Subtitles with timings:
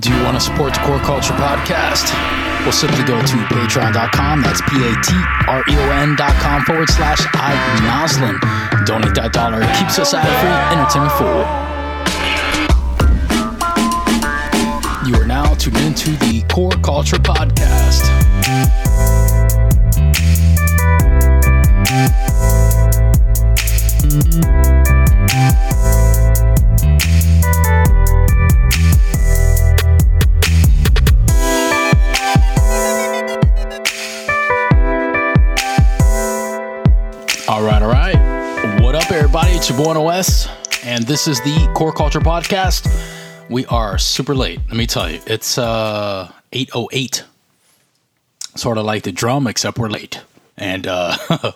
[0.00, 2.10] Do you want to support the Core Culture Podcast?
[2.64, 4.40] Well, simply go to patreon.com.
[4.40, 5.12] That's P A T
[5.46, 7.52] R E O N.com forward slash I
[7.84, 8.40] Noslin.
[8.86, 9.60] Donate that dollar.
[9.60, 11.44] It keeps us ad free entertainment for.
[15.06, 18.08] You are now tuned into the Core Culture Podcast.
[39.70, 40.48] Your boy OS,
[40.84, 42.90] and this is the Core Culture Podcast.
[43.48, 44.58] We are super late.
[44.66, 47.22] Let me tell you, it's uh 808.
[48.56, 50.22] Sort of like the drum, except we're late.
[50.56, 51.16] And uh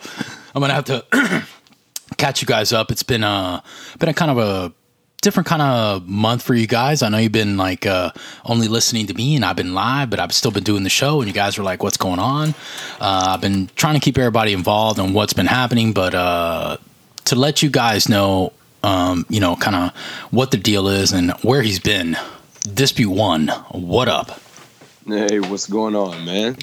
[0.55, 1.05] I'm gonna have to
[2.17, 2.89] catch you guys up.
[2.89, 3.59] It's been uh
[3.99, 4.73] been a kind of a
[5.21, 7.01] different kind of month for you guys.
[7.01, 8.11] I know you've been like uh,
[8.45, 11.19] only listening to me, and I've been live, but I've still been doing the show.
[11.19, 12.49] And you guys are like, "What's going on?"
[13.01, 16.77] Uh, I've been trying to keep everybody involved on what's been happening, but uh,
[17.25, 19.95] to let you guys know, um, you know, kind of
[20.31, 22.17] what the deal is and where he's been.
[22.73, 24.39] Dispute one, what up?
[25.07, 26.57] Hey, what's going on, man?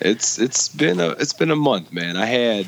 [0.00, 2.16] It's it's been a it's been a month, man.
[2.16, 2.66] I had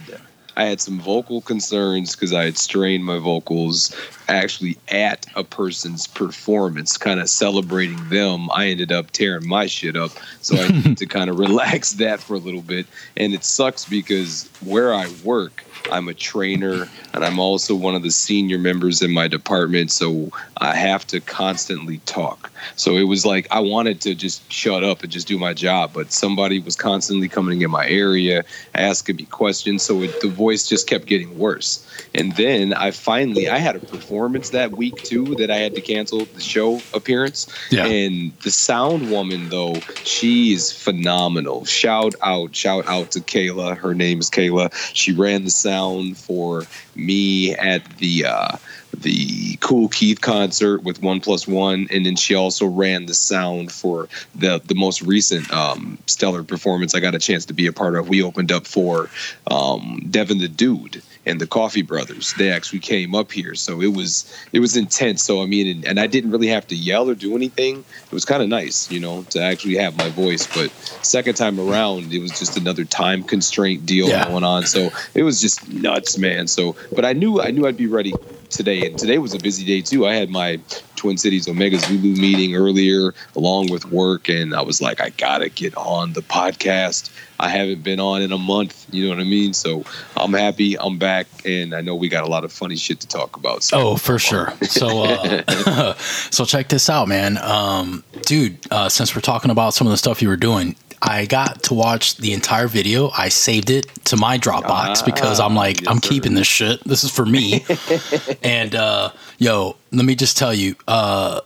[0.57, 3.95] I had some vocal concerns because I had strained my vocals
[4.29, 8.51] actually at a person's performance, kind of celebrating them.
[8.53, 12.21] I ended up tearing my shit up, so I need to kind of relax that
[12.21, 12.87] for a little bit.
[13.17, 18.03] And it sucks because where I work, I'm a trainer and I'm also one of
[18.03, 22.51] the senior members in my department, so I have to constantly talk.
[22.77, 25.93] So it was like I wanted to just shut up and just do my job,
[25.93, 30.69] but somebody was constantly coming in my area, asking me questions, so it, the voice
[30.69, 31.87] just kept getting worse.
[32.15, 35.81] And then I finally I had a performance that week too that I had to
[35.81, 37.47] cancel the show appearance.
[37.71, 37.87] Yeah.
[37.87, 39.75] And the sound woman though,
[40.05, 41.65] she is phenomenal.
[41.65, 43.77] Shout out, shout out to Kayla.
[43.77, 44.73] Her name is Kayla.
[44.95, 45.74] She ran the sound
[46.15, 48.57] for me at the uh
[48.93, 53.73] the Kool Keith concert with One Plus One, and then she also ran the sound
[53.73, 57.73] for the the most recent um, stellar performance I got a chance to be a
[57.73, 58.09] part of.
[58.09, 59.11] We opened up for
[59.51, 62.35] um, Devin the Dude and the Coughee Brothaz.
[62.37, 65.23] They actually came up here, so it was it was intense.
[65.23, 67.79] So I mean, and, and I didn't really have to yell or do anything.
[67.81, 70.47] It was kind of nice, you know, to actually have my voice.
[70.47, 70.71] But
[71.05, 74.29] second time around, it was just another time constraint deal Yeah.
[74.29, 74.67] going on.
[74.67, 76.47] So it was just nuts, man.
[76.47, 78.15] So, but I knew I knew I'd be ready
[78.51, 80.07] today, and today was a busy day too.
[80.07, 80.61] I had my
[81.05, 85.51] Twin Cities Omega Zulu meeting earlier, along with work, and I was like, I gotta
[85.51, 87.11] get on the podcast.
[87.39, 89.53] I haven't been on in a month, you know what I mean?
[89.53, 89.85] So
[90.17, 93.07] I'm happy, I'm back, and I know we got a lot of funny shit to
[93.07, 93.63] talk about.
[93.63, 94.55] So Oh, for sure.
[94.63, 97.37] So, uh, so check this out, man.
[97.37, 100.75] Um, dude, uh, since we're talking about some of the stuff you were doing,
[101.07, 103.11] I got to watch the entire video.
[103.11, 106.09] I saved it to my Dropbox because I'm like, yes, I'm sir.
[106.09, 106.83] keeping this shit.
[106.85, 107.65] This is for me.
[108.43, 111.43] and uh, yo, let me just tell you, uh,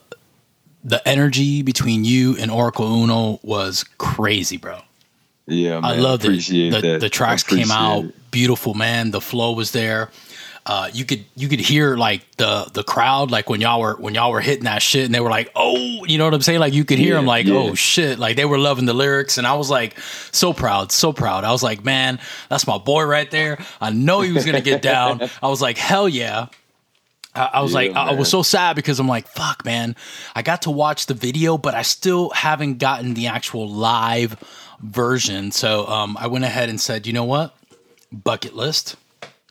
[0.84, 4.78] the energy between you and Oracle Uno was crazy, bro.
[5.46, 6.40] yeah, man, I loved it.
[6.46, 7.00] The, that.
[7.00, 8.30] the tracks came out it.
[8.30, 9.10] beautiful, man.
[9.10, 10.10] The flow was there.
[10.68, 14.14] Uh, you could you could hear like the the crowd like when y'all were when
[14.14, 16.60] y'all were hitting that shit and they were like oh you know what I'm saying
[16.60, 17.54] like you could hear Yeah, them like yeah.
[17.54, 19.98] oh shit like they were loving the lyrics and I was like
[20.30, 22.18] so proud so proud I was like man
[22.50, 25.78] that's my boy right there I know he was gonna get down I was like
[25.78, 26.48] hell yeah
[27.34, 29.94] I, was Yeah, like, I, I was so sad because I'm like, fuck, man.
[30.34, 34.36] I got to watch the video, but I still haven't gotten the actual live
[34.80, 35.52] version.
[35.52, 37.54] So um, I went ahead and said, you know what?
[38.10, 38.96] Bucket list.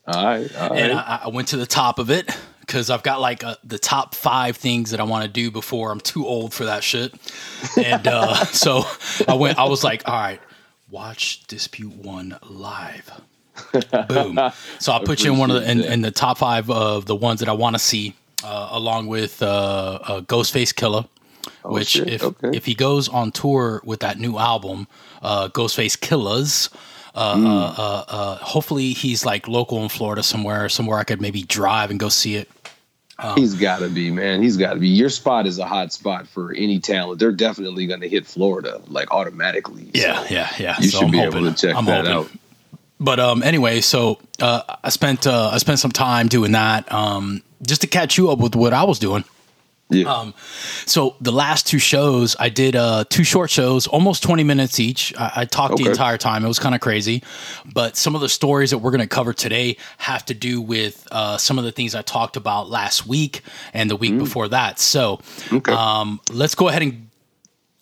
[0.07, 0.93] All right, all And.
[0.93, 2.29] I, I went to the top of it
[2.61, 5.91] because I've got like a, the top five things that I want to do before
[5.91, 7.13] I'm too old for that shit.
[7.77, 8.83] And uh, so
[9.27, 10.39] I went, I was like, all right,
[10.89, 13.09] watch Dispute One live.
[14.07, 14.39] Boom.
[14.79, 17.15] So I'll put you in one of the in, in the top five of the
[17.15, 18.13] ones that I want to see,
[18.43, 21.07] uh, along with uh, uh, Ghostface Killah.
[21.63, 22.51] which Oh, shit, if okay.
[22.53, 24.87] if he goes on tour with that new album,
[25.23, 26.69] uh, Ghostface Killahs,
[27.15, 31.43] uh, uh, uh, uh, hopefully he's like local in Florida somewhere, somewhere I could maybe
[31.43, 32.49] drive and go see it.
[33.35, 34.43] He's got to be, man.
[34.43, 34.89] He's got to be.
[34.89, 37.19] Your spot is a hot spot for any talent.
[37.19, 39.85] They're definitely going to hit Florida like automatically.
[39.85, 40.75] So Yeah, yeah, yeah.
[40.79, 42.31] You So should I'm be hoping- able to check I'm that hoping.
[42.33, 42.39] out.
[42.99, 47.41] But um, anyway, so uh, I spent uh, I spent some time doing that um,
[47.65, 49.23] just to catch you up with what I was doing.
[49.89, 50.11] Yeah.
[50.13, 50.33] Um,
[50.85, 55.13] so the last two shows, I did uh, two short shows, almost 20 minutes each.
[55.17, 56.43] I, I talked the entire time.
[56.43, 57.23] It was kind of crazy.
[57.73, 61.07] But some of the stories that we're going to cover today have to do with
[61.11, 63.41] uh, some of the things I talked about last week
[63.73, 64.79] and the week before that.
[64.79, 65.21] So
[65.53, 65.71] Okay.
[65.71, 67.06] um, let's go ahead and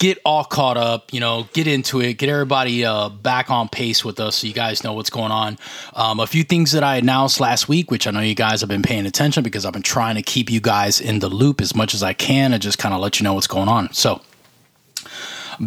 [0.05, 4.05] get all caught up, you know, get into it, get everybody uh, back on pace
[4.05, 5.57] with us so you guys know what's going on.
[5.95, 8.69] Um, a few things that I announced last week, which I know you guys have
[8.69, 11.73] been paying attention because I've been trying to keep you guys in the loop as
[11.73, 13.91] much as I can and just kind of let you know what's going on.
[13.93, 14.21] So,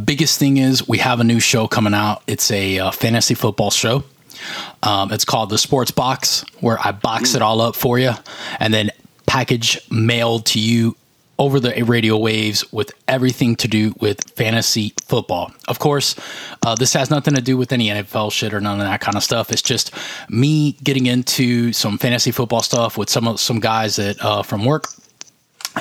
[0.04, 2.22] biggest thing is we have a new show coming out.
[2.28, 4.04] It's a uh, fantasy football show.
[4.84, 8.12] Um, it's called the Sports Box, where I box it all up for you
[8.60, 8.92] and then
[9.26, 10.94] package mailed to you
[11.38, 15.52] over the radio waves with everything to do with fantasy football.
[15.68, 16.16] Of course,
[16.62, 19.16] uh, this has nothing to do with any NFL shit or none of that kind
[19.16, 19.52] of stuff.
[19.52, 19.94] It's just
[20.28, 24.86] me getting into some fantasy football stuff with some some guys that uh, from work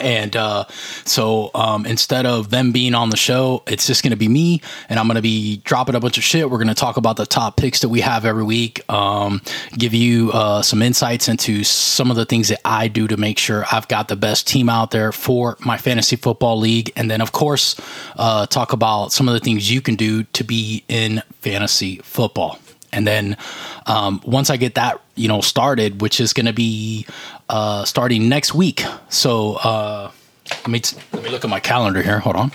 [0.02, 0.66] and uh,
[1.06, 4.62] so um, instead of them being on the show, it's just going to be me,
[4.90, 6.50] and I'm going to be dropping a bunch of shit.
[6.50, 9.42] We're going to talk about the top picks that we have every week, um,
[9.78, 13.38] give you uh, some insights into some of the things that I do to make
[13.38, 16.92] sure I've got the best team out there for my fantasy football league.
[16.96, 17.80] And then, of course,
[18.16, 22.60] uh, talk about some of the things you can do to be in fantasy football.
[22.92, 23.38] And then
[23.86, 27.06] um, once I get that, you know, started, which is going to be
[27.50, 28.84] uh, starting next week.
[29.10, 30.12] So uh,
[30.50, 32.20] let me t- let me look at my calendar here.
[32.20, 32.52] Hold on.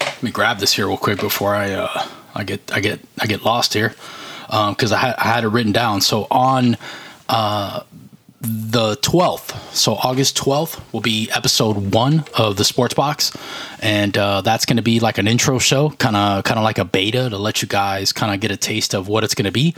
[0.00, 3.26] Let me grab this here real quick before I uh, I get I get I
[3.26, 3.94] get lost here
[4.46, 6.00] because um, I, ha- I, had it written down.
[6.00, 6.76] So on
[7.28, 7.82] uh,
[8.40, 13.36] the 12th, so August 12th, will be episode one of the Sports Box,
[13.80, 16.78] and uh, that's going to be like an intro show, kind of kind of like
[16.78, 19.46] a beta to let you guys kind of get a taste of what it's going
[19.46, 19.74] to be.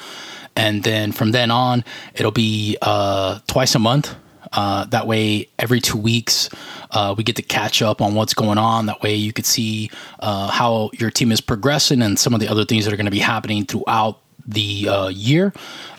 [0.57, 1.85] And then from then on
[2.15, 4.15] it'll be uh, twice a month.
[4.53, 6.51] Uh, that way every two weeks
[6.91, 8.87] uh, we get to catch up on what's going on.
[8.87, 12.49] That way you could see uh, how your team is progressing and some of the
[12.49, 15.53] other things that are going to be happening throughout the uh, year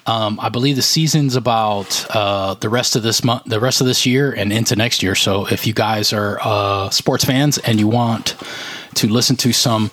[0.08, 3.88] um, I believe the season's about uh, the rest of this month, the rest of
[3.88, 5.14] this year, and into next year.
[5.14, 8.36] So if you guys are sports fans and you want
[8.96, 9.90] to listen to some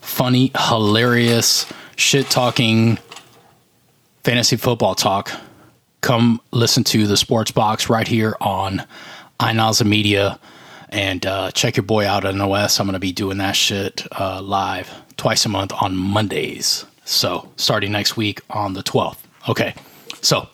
[0.00, 2.98] funny, hilarious, shit talking
[4.24, 5.30] fantasy football talk,
[6.00, 8.82] come listen to the Sports Box right here on
[9.38, 10.38] iNaza Media
[10.88, 12.80] and uh, check your boy out on OS.
[12.80, 16.84] I'm going to be doing that shit uh, live twice a month on Mondays.
[17.10, 19.18] So starting next week on the 12th.
[19.48, 19.74] Okay.
[20.22, 20.48] So,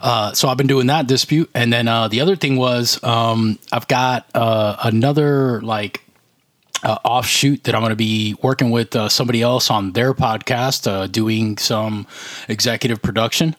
[0.00, 3.58] uh, so I've been doing that dispute, and then uh, the other thing was um,
[3.70, 6.02] I've got uh, another like
[6.82, 10.90] uh, offshoot that I'm going to be working with uh, somebody else on their podcast,
[10.90, 12.06] uh, doing some
[12.48, 13.54] executive production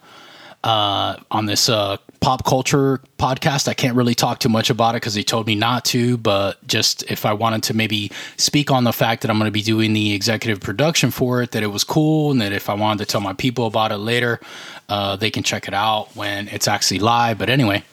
[0.64, 3.68] uh, on this uh, pop culture podcast.
[3.68, 6.66] I can't really talk too much about it because he told me not to, but
[6.68, 9.62] just if I wanted to maybe speak on the fact that I'm going to be
[9.62, 13.06] doing the executive production for it, that it was cool, and that if I wanted
[13.06, 14.40] to tell my people about it later,
[14.90, 17.38] uh, they can check it out when it's actually live.
[17.38, 17.84] But anyway.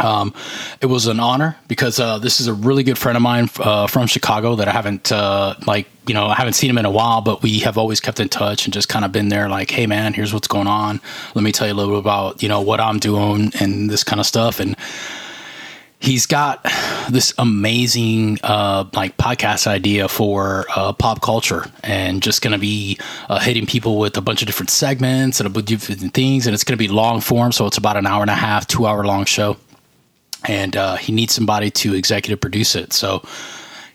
[0.00, 0.34] Um,
[0.80, 3.86] it was an honor because uh, this is a really good friend of mine uh,
[3.86, 6.90] from Chicago that I haven't uh, like you know I haven't seen him in a
[6.90, 9.70] while, but we have always kept in touch and just kind of been there like,
[9.70, 11.00] hey man, here's what's going on.
[11.34, 14.04] Let me tell you a little bit about you know what I'm doing and this
[14.04, 14.76] kind of stuff and.
[16.00, 16.62] He's got
[17.08, 22.98] this amazing uh, like podcast idea for uh, pop culture, and just going to be
[23.30, 26.46] uh, hitting people with a bunch of different segments and a bunch of different things,
[26.46, 28.66] and it's going to be long form, so it's about an hour and a half,
[28.66, 29.56] two hour long show
[30.44, 32.92] and uh, he needs somebody to executive produce it.
[32.92, 33.22] So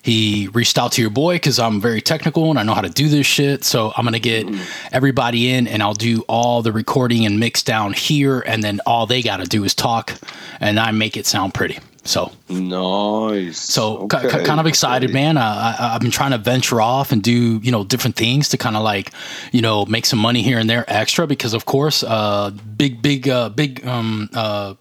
[0.02, 2.90] he reached out to your boy because I'm very technical and I know how to
[2.90, 3.64] do this shit.
[3.64, 4.48] So I'm gonna get
[4.92, 9.06] everybody in and I'll do all the recording and mix down here, and then all
[9.06, 10.14] they got to do is talk,
[10.60, 11.80] and I make it sound pretty.
[12.04, 13.60] So nice.
[13.60, 14.30] So okay.
[14.30, 15.14] c- kind of excited, okay.
[15.14, 15.38] man.
[15.38, 18.58] Uh, I, have been trying to venture off and do you know different things to
[18.58, 19.12] kind of like
[19.52, 23.28] you know make some money here and there extra because of course, uh, big big
[23.28, 24.76] uh, big um, uh,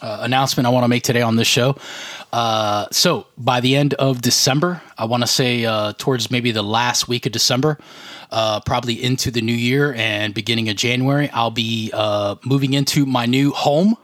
[0.00, 1.76] uh, announcement I want to make today on this show.
[2.32, 6.62] Uh, so by the end of December, I want to say uh, towards maybe the
[6.62, 7.78] last week of December,
[8.30, 13.06] uh, probably into the new year and beginning of January, I'll be uh, moving into
[13.06, 13.96] my new home.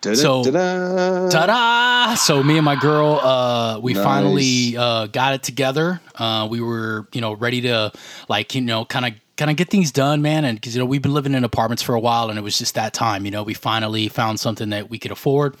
[0.00, 2.14] Da-da, so, ta-da!
[2.14, 4.04] So me and my girl, uh, we nice.
[4.04, 6.00] finally got it together.
[6.48, 7.92] we were, you know, ready to
[8.28, 10.44] like, you know, kind of kind of get things done, man.
[10.44, 12.58] And because you know we've been living in apartments for a while, and it was
[12.58, 13.24] just that time.
[13.24, 15.56] You know, we finally found something that we could afford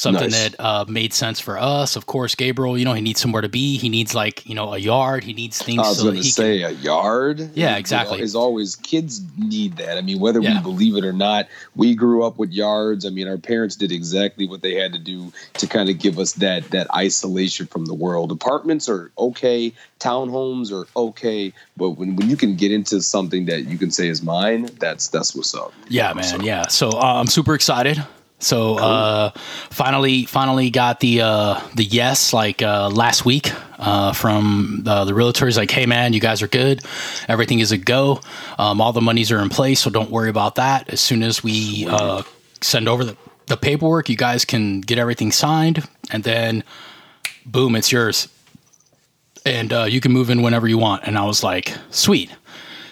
[0.00, 0.50] something nice.
[0.50, 1.94] that uh, made sense for us.
[1.94, 3.76] Of course, Gabriel, you know, he needs somewhere to be.
[3.76, 5.22] He needs like you know a yard.
[5.24, 5.78] He needs things.
[5.78, 6.70] I was so going to say can...
[6.70, 7.50] a yard.
[7.54, 8.16] Yeah, exactly.
[8.16, 9.98] You know, as always, kids need that.
[9.98, 10.56] I mean, whether yeah.
[10.56, 13.04] we believe it or not, we grew up with yards.
[13.04, 16.18] I mean, our parents did exactly what they had to do to kind of give
[16.18, 18.32] us that that isolation from the world.
[18.32, 19.72] Apartments are okay.
[19.98, 24.08] Townhomes are okay, but when, when you can get into something that you can say
[24.08, 25.74] is mine, that's that's what's up.
[25.88, 26.42] Yeah, man.
[26.42, 26.68] Yeah.
[26.68, 28.02] So uh, I'm super excited
[28.40, 29.30] So uh,
[29.70, 35.12] finally, finally got the uh, the yes like uh, last week uh, from the, the
[35.12, 35.56] realtors.
[35.56, 36.82] Like, hey man, you guys are good.
[37.28, 38.20] Everything is a go.
[38.58, 40.88] Um, all the monies are in place, so don't worry about that.
[40.88, 42.22] As soon as we uh,
[42.62, 43.16] send over the,
[43.46, 46.64] the paperwork, you guys can get everything signed, and then
[47.44, 48.28] boom, it's yours.
[49.46, 51.04] And uh, you can move in whenever you want.
[51.04, 52.30] And I was like, sweet.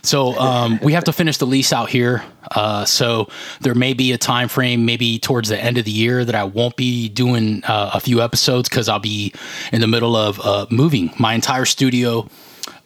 [0.08, 2.24] So um, we have to finish the lease out here.
[2.50, 3.28] Uh, so
[3.60, 6.44] there may be a time frame, maybe towards the end of the year, that I
[6.44, 9.34] won't be doing uh, a few episodes because I'll be
[9.70, 12.26] in the middle of uh, moving my entire studio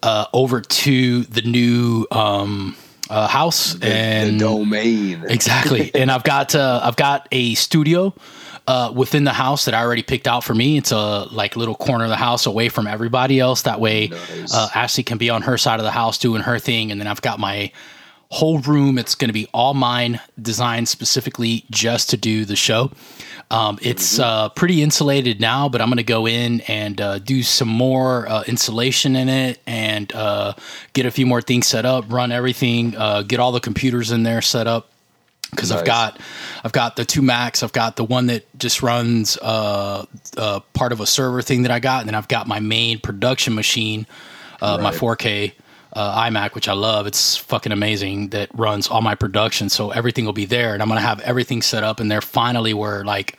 [0.02, 2.74] uh, over to the new um,
[3.08, 5.24] uh, house The- and the domain.
[5.28, 5.92] exactly.
[5.94, 8.14] and I've got uh, I've got a studio
[8.66, 10.76] uh, within the house that I already picked out for me.
[10.78, 13.62] It's a like little corner of the house away from everybody else.
[13.62, 14.54] That way, Nice.
[14.54, 17.06] uh, Ashley can be on her side of the house doing her thing, and then
[17.08, 17.72] I've got my
[18.30, 18.98] whole room.
[18.98, 22.90] It's going to be all mine, designed specifically just to do the show.
[23.50, 27.42] Um, it's uh, pretty insulated now, but I'm going to go in and uh, do
[27.42, 30.54] some more uh, insulation in it and uh,
[30.94, 34.22] get a few more things set up, run everything, uh, get all the computers in
[34.22, 34.88] there set up
[35.52, 36.18] because I've got
[36.64, 37.62] I've got the two Macs.
[37.62, 40.06] I've got the one that just runs uh,
[40.36, 42.98] uh, part of a server thing that I got, and then I've got my main
[42.98, 44.06] production machine,
[44.60, 45.52] uh, my 4K
[45.92, 47.06] uh, iMac, which I love.
[47.06, 49.68] It's fucking amazing that runs all my production.
[49.68, 52.20] So everything will be there, and I'm gonna have everything set up in there.
[52.20, 53.38] Finally, where like.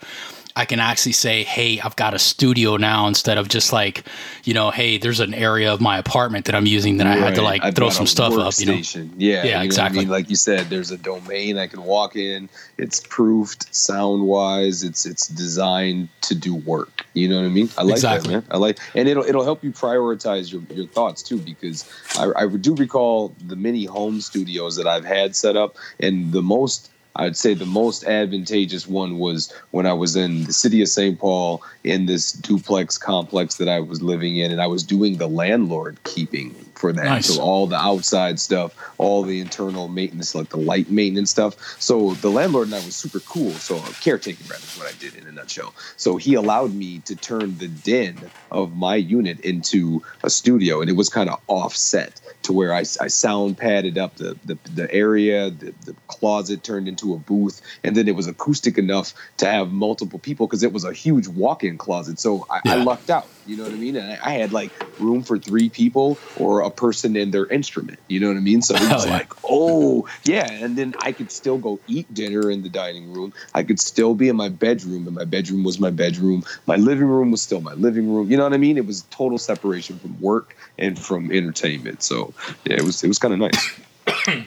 [0.56, 4.04] I can actually say, "Hey, I've got a studio now," instead of just like,
[4.44, 7.34] you know, "Hey, there's an area of my apartment that I'm using that I had
[7.34, 8.72] to like I've throw some stuff up." You know.
[8.74, 9.98] Yeah, Yeah, you know what I exactly.
[10.00, 10.08] mean?
[10.10, 12.48] Like you said, there's a domain I can walk in.
[12.78, 14.84] It's proofed sound wise.
[14.84, 17.04] It's it's designed to do work.
[17.14, 17.68] You know what I mean?
[17.76, 18.34] I like Exactly.
[18.34, 18.48] that, man.
[18.52, 21.38] I like, and it'll it'll help you prioritize your your thoughts too.
[21.38, 21.84] Because
[22.16, 26.42] I, I do recall the many home studios that I've had set up, and the
[26.42, 30.88] most I'd say the most advantageous one was when I was in the city of
[30.88, 31.18] St.
[31.18, 35.28] Paul in this duplex complex that I was living in, and I was doing the
[35.28, 37.04] landlord keeping for that.
[37.04, 37.34] Nice.
[37.34, 41.54] So all the outside stuff, all the internal maintenance, like the light maintenance stuff.
[41.80, 43.52] So the landlord and I was super cool.
[43.52, 45.72] So caretaking, rather, is what I did in a nutshell.
[45.96, 48.18] So he allowed me to turn the den
[48.50, 52.80] of my unit into a studio, and it was kind of offset to where I,
[53.00, 57.60] I sound padded up the the, the area, the, the closet turned into a booth,
[57.82, 61.28] and then it was acoustic enough to have multiple people because it was a huge
[61.28, 62.18] walk-in closet.
[62.18, 63.28] So I, I lucked out.
[63.46, 63.96] You know what I mean?
[63.96, 67.98] And I, I had like room for three people or a person and their instrument.
[68.08, 68.62] You know what I mean?
[68.62, 69.12] So it was yeah.
[69.12, 73.32] like, oh yeah, and then I could still go eat dinner in the dining room.
[73.54, 76.42] I could still be in my bedroom, and my bedroom was my bedroom.
[76.66, 78.30] My living room was still my living room.
[78.30, 78.78] You know what I mean?
[78.78, 82.02] It was total separation from work and from entertainment.
[82.02, 82.33] So
[82.64, 83.80] yeah, it was it was kind of nice.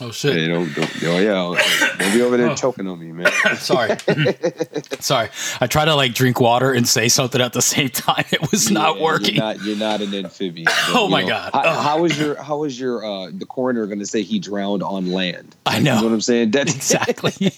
[0.00, 0.36] oh shit.
[0.36, 2.54] Yeah, don't, don't, oh yeah, don't be over there Oh.
[2.56, 3.30] choking on me, man.
[3.56, 3.96] Sorry.
[5.00, 5.28] Sorry.
[5.60, 8.24] I try to like drink water and say something at the same time.
[8.32, 9.36] It was not working.
[9.36, 10.64] You're not, you're not an amphibian.
[10.66, 11.50] but, Oh my know, God.
[11.52, 14.82] How, how was your how was your uh the coroner going to say he drowned
[14.82, 15.54] on land?
[15.66, 16.12] I You know what.
[16.12, 16.50] I'm saying?
[16.50, 17.52] That's Exactly.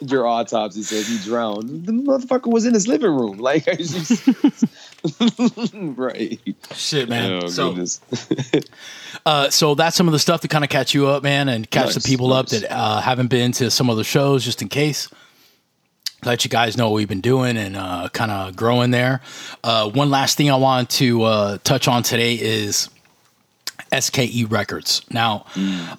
[0.00, 1.86] your autopsy says he drowned.
[1.86, 3.38] The motherfucker was in his living room.
[3.38, 4.28] Like, I just,
[5.74, 6.40] right?
[6.72, 7.42] Shit, man.
[7.44, 8.00] Oh so, goodness.
[9.26, 11.68] uh, so that's some of the stuff to kind of catch you up, man, and
[11.70, 14.62] catch the Nice, people up that uh, haven't been to some of the shows, just
[14.62, 15.08] in case.
[16.24, 19.22] Let you guys know what we've been doing and uh, kind of growing there.
[19.64, 22.88] Uh, one last thing I want to uh, touch on today is
[23.98, 25.02] SKE Records.
[25.10, 25.46] Now,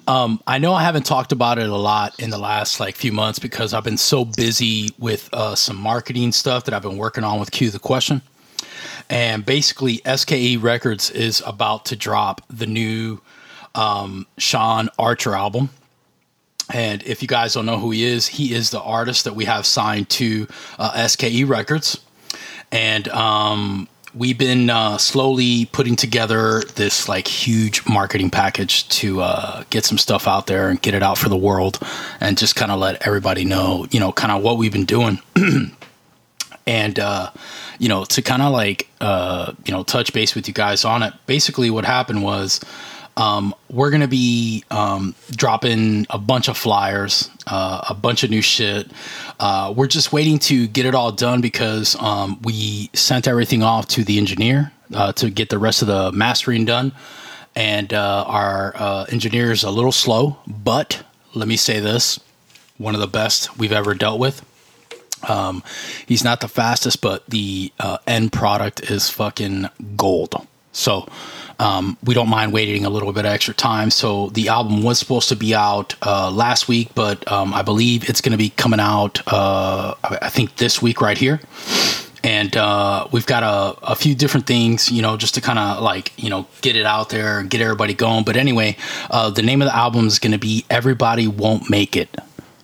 [0.08, 3.12] um, I know I haven't talked about it a lot in the last like few
[3.12, 7.22] months because I've been so busy with uh, some marketing stuff that I've been working
[7.22, 8.22] on with Q the Question.
[9.08, 13.20] And basically, SKE Records is about to drop the new
[13.74, 15.70] um, Sean Archer album.
[16.72, 19.44] And if you guys don't know who he is, he is the artist that we
[19.44, 20.46] have signed to
[20.78, 22.00] uh, SKE Records.
[22.72, 29.64] And um, we've been uh, slowly putting together this like huge marketing package to uh,
[29.70, 31.78] get some stuff out there and get it out for the world
[32.20, 35.18] and just kind of let everybody know, you know, kind of what we've been doing.
[36.66, 37.30] and uh,
[37.78, 41.02] you know to kind of like uh, you know touch base with you guys on
[41.02, 42.60] it basically what happened was
[43.16, 48.40] um, we're gonna be um, dropping a bunch of flyers uh, a bunch of new
[48.40, 48.90] shit.
[49.38, 53.86] Uh, we're just waiting to get it all done because um, we sent everything off
[53.86, 56.90] to the engineer uh, to get the rest of the mastering done.
[57.54, 61.04] And uh, our engineer is a little slow but
[61.34, 62.18] let me say this
[62.78, 64.44] one of the best we've ever dealt with
[66.06, 70.46] He's not the fastest, but the uh, end product is fucking gold.
[70.72, 71.06] So
[71.58, 73.90] um, we don't mind waiting a little bit extra time.
[73.90, 78.08] So the album was supposed to be out uh, last week, but um, I believe
[78.08, 81.40] it's going to be coming out, uh, I think, this week right here.
[82.24, 85.82] And uh, we've got a, a, few different things, you know, just to kind of
[85.82, 88.24] like, you know, get it out there and get everybody going.
[88.24, 88.78] But anyway,
[89.10, 92.08] uh, the name of the album is going to be Everybody Won't Make It.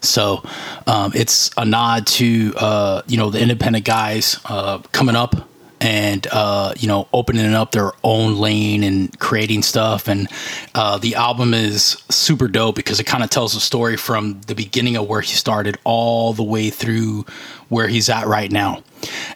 [0.00, 0.42] So
[0.86, 5.48] um, it's a nod to, uh, you know, the independent guys uh, coming up
[5.80, 10.08] and uh, you know opening up their own lane and creating stuff.
[10.08, 10.28] And
[10.74, 14.54] uh, the album is super dope because it kind of tells a story from the
[14.54, 17.24] beginning of where he started all the way through
[17.68, 18.82] where he's at right now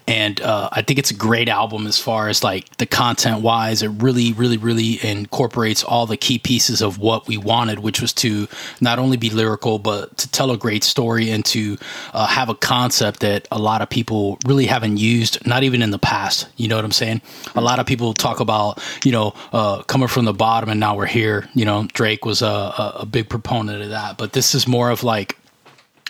[0.07, 3.83] and uh, I think it's a great album as far as like the content wise.
[3.83, 8.13] It really, really, really incorporates all the key pieces of what we wanted, which was
[8.15, 8.49] to
[8.81, 11.77] not only be lyrical but to tell a great story and to
[12.13, 15.91] uh, have a concept that a lot of people really haven't used, not even in
[15.91, 16.49] the past.
[16.57, 17.23] You know what I'm saying?
[17.55, 20.97] A lot of people talk about you know uh, coming from the bottom and now
[20.97, 21.49] we're here.
[21.55, 25.03] You know, Drake was a, a big proponent of that, but this is more of
[25.03, 25.39] like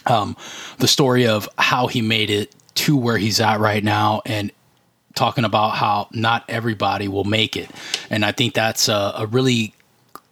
[0.06, 0.36] um,
[0.78, 4.50] the story of how he made it to where he's at right now and
[5.14, 7.70] talking about how not everybody will make it.
[8.10, 9.74] And I think that's a, a really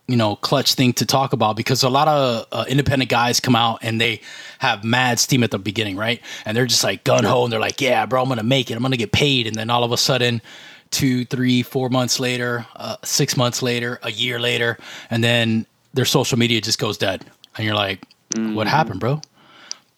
[0.08, 3.54] you know clutch thing to talk about because a lot of uh, independent guys come
[3.54, 4.20] out and they
[4.58, 6.20] have mad steam at the beginning right?
[6.44, 8.74] And they're just like gun ho and they're like yeah bro i'm gonna make it.
[8.74, 9.46] I'm gonna get paid.
[9.46, 10.42] And then all of a sudden
[10.90, 14.76] two three four months later uh, six months later a year later
[15.08, 17.24] and then their social media just goes dead.
[17.56, 18.54] And you're like mm-hmm.
[18.54, 19.22] what happened bro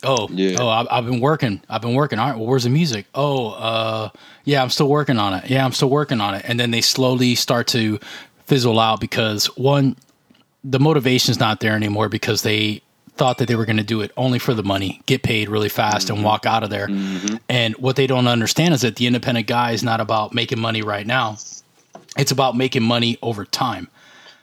[0.04, 0.56] Oh, yeah.
[0.60, 1.60] Oh, I, have been working.
[1.68, 2.18] I've been working.
[2.18, 2.36] All right.
[2.36, 3.06] Well, where's the music?
[3.14, 4.10] Oh, uh,
[4.44, 5.50] yeah, I'm still working on it.
[5.50, 6.44] Yeah, I'm still working on it.
[6.46, 7.98] And then they slowly start to
[8.46, 9.96] fizzle out because one,
[10.62, 12.82] the motivation's not there anymore because they
[13.16, 15.68] thought that they were going to do it only for the money, get paid really
[15.68, 16.16] fast, mm-hmm.
[16.16, 16.88] and walk out of there.
[16.88, 17.36] Mm-hmm.
[17.48, 20.82] And what they don't understand is that the independent guy is not about making money
[20.82, 21.36] right now.
[22.16, 23.88] It's about making money over time.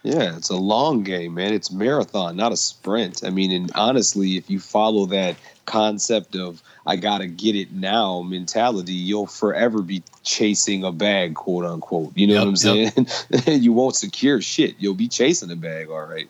[0.03, 1.53] Yeah, it's a long game, man.
[1.53, 3.23] It's marathon, not a sprint.
[3.23, 8.21] I mean, and honestly, if you follow that concept of I gotta get it now
[8.21, 12.13] mentality, you'll forever be chasing a bag, quote unquote.
[12.15, 12.91] You know yep, what I'm saying?
[13.29, 13.43] Yep.
[13.61, 14.75] you won't secure shit.
[14.79, 16.27] You'll be chasing a bag, all right.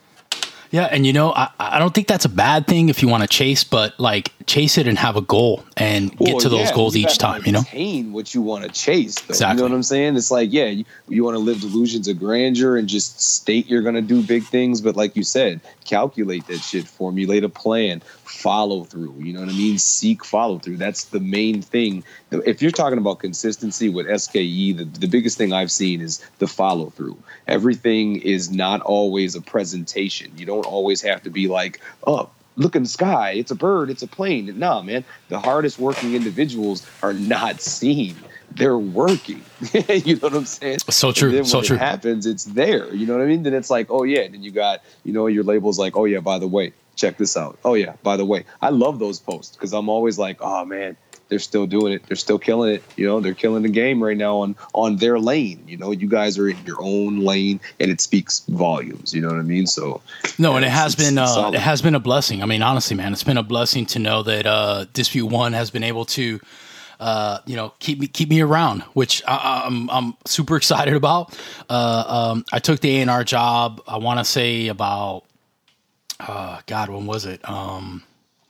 [0.72, 3.24] Yeah, and you know, I, I don't think that's a bad thing if you want
[3.24, 6.70] to chase, but like chase it and have a goal and well, get to those
[6.70, 7.44] yeah, goals each time.
[7.46, 9.16] You know, attain what you want to chase.
[9.16, 9.56] Though, exactly.
[9.56, 10.16] You know what I'm saying?
[10.16, 13.82] It's like, yeah, you, you want to live delusions of grandeur and just state you're
[13.82, 18.02] going to do big things, but like you said, calculate that shit, formulate a plan,
[18.32, 19.16] follow through.
[19.20, 19.78] You know what I mean?
[19.78, 20.78] Seek follow through.
[20.78, 22.04] That's the main thing.
[22.32, 26.48] If you're talking about consistency with SKE, the, the biggest thing I've seen is the
[26.48, 27.18] follow through.
[27.48, 30.32] Everything is not always a presentation.
[30.38, 33.90] You don't always have to be like, oh, look in the sky, it's a bird,
[33.90, 34.58] it's a plane.
[34.58, 38.16] Nah, man, the hardest working individuals are not seen.
[38.56, 39.42] They're working.
[39.74, 40.80] you know what I'm saying?
[40.90, 41.30] So true.
[41.30, 41.76] And then so when true.
[41.78, 42.94] It happens, it's there.
[42.94, 43.44] You know what I mean?
[43.44, 44.22] Then it's like, oh yeah.
[44.22, 47.18] And then you got, you know, your labels like, oh yeah, by the way, check
[47.18, 47.58] this out.
[47.64, 50.98] Oh yeah, by the way, I love those posts because I'm always like, oh man,
[51.32, 52.04] they're still doing it.
[52.08, 52.84] They're still killing it.
[52.98, 55.64] You know, they're killing the game right now on on their lane.
[55.66, 59.14] You know, you guys are in your own lane, and it speaks volumes.
[59.14, 59.66] You know what I mean?
[59.66, 60.02] So
[60.38, 62.44] no, and it has been uh, it has been a blessing.
[62.44, 65.72] I mean, honestly, man, it's been a blessing to know that uh, Dispute One has
[65.72, 66.40] been able to.
[67.02, 70.94] Uh, you know, keep me keep me around, which I, am I'm, I'm super excited
[70.94, 71.38] about.
[71.68, 73.82] Uh, um, I took the A and R job.
[73.88, 75.24] I want to say about
[76.20, 77.48] uh, God, when was it?
[77.50, 78.04] Um,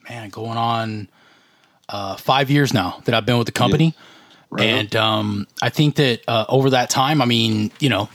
[0.10, 1.08] man, going on
[1.88, 3.96] uh, five years now that I've been with the company.
[3.96, 4.04] Yeah.
[4.50, 4.66] Right.
[4.66, 8.10] And um, I think that uh, over that time, I mean, you know,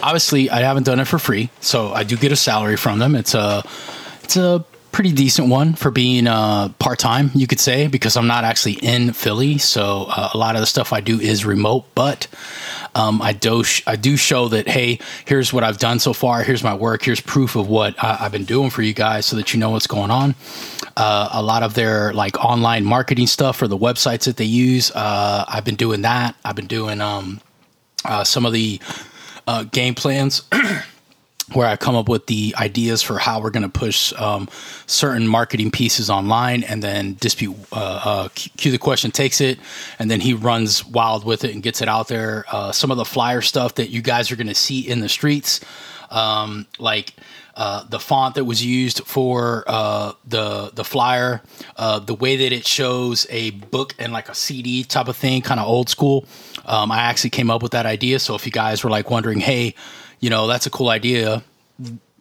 [0.00, 3.16] obviously I haven't done it for free, so I do get a salary from them.
[3.16, 3.64] It's a
[4.22, 8.26] it's a pretty decent one for being uh, part time, you could say, because I'm
[8.26, 11.84] not actually in Philly, so uh, a lot of the stuff I do is remote.
[11.94, 12.26] But
[12.94, 16.42] um, I do sh- I do show that hey, here's what I've done so far.
[16.42, 17.02] Here's my work.
[17.02, 19.70] Here's proof of what I- have been doing for you guys, so that you know
[19.70, 20.34] what's going on.
[20.96, 24.90] Uh, a lot of their like online marketing stuff for the websites that they use.
[24.90, 26.34] Uh, I've been doing that.
[26.44, 27.40] I've been doing um,
[28.04, 28.80] uh, some of the
[29.46, 30.42] uh, game plans.
[31.52, 34.48] where I come up with the ideas for how we're going to push um,
[34.86, 39.58] certain marketing pieces online, and then dispute uh, uh, Q the question takes it,
[39.98, 42.44] and then he runs wild with it and gets it out there.
[42.50, 45.08] Uh, some of the flyer stuff that you guys are going to see in the
[45.08, 45.60] streets,
[46.10, 47.14] um, like.
[47.56, 51.42] Uh, the font that was used for uh, the the flyer,
[51.76, 55.42] uh, the way that it shows a book and like a CD type of thing,
[55.42, 56.24] kind of old school.
[56.64, 58.18] Um, I actually came up with that idea.
[58.18, 59.74] So if you guys were like wondering, hey,
[60.20, 61.42] you know, that's a cool idea.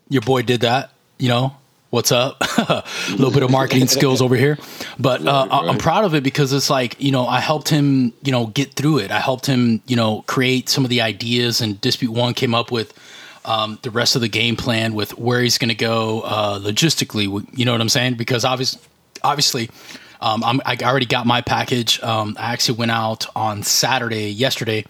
[0.10, 1.56] Your boy did that, you know,
[1.90, 2.38] what's up?
[2.58, 4.58] a little bit of marketing skills over here,
[4.98, 5.70] but uh, right, right.
[5.70, 8.74] I'm proud of it because it's like you know I helped him you know get
[8.74, 9.12] through it.
[9.12, 12.72] I helped him you know create some of the ideas, and Dispute One came up
[12.72, 12.94] with.
[13.46, 17.24] Um, the rest of the game plan with where he's going to go uh, logistically,
[17.58, 18.16] you know what I'm saying?
[18.16, 18.82] Because obviously,
[19.24, 19.70] obviously,
[20.20, 22.04] um, i already got my package.
[22.04, 24.86] Um, I actually went out on Saturday, yesterday,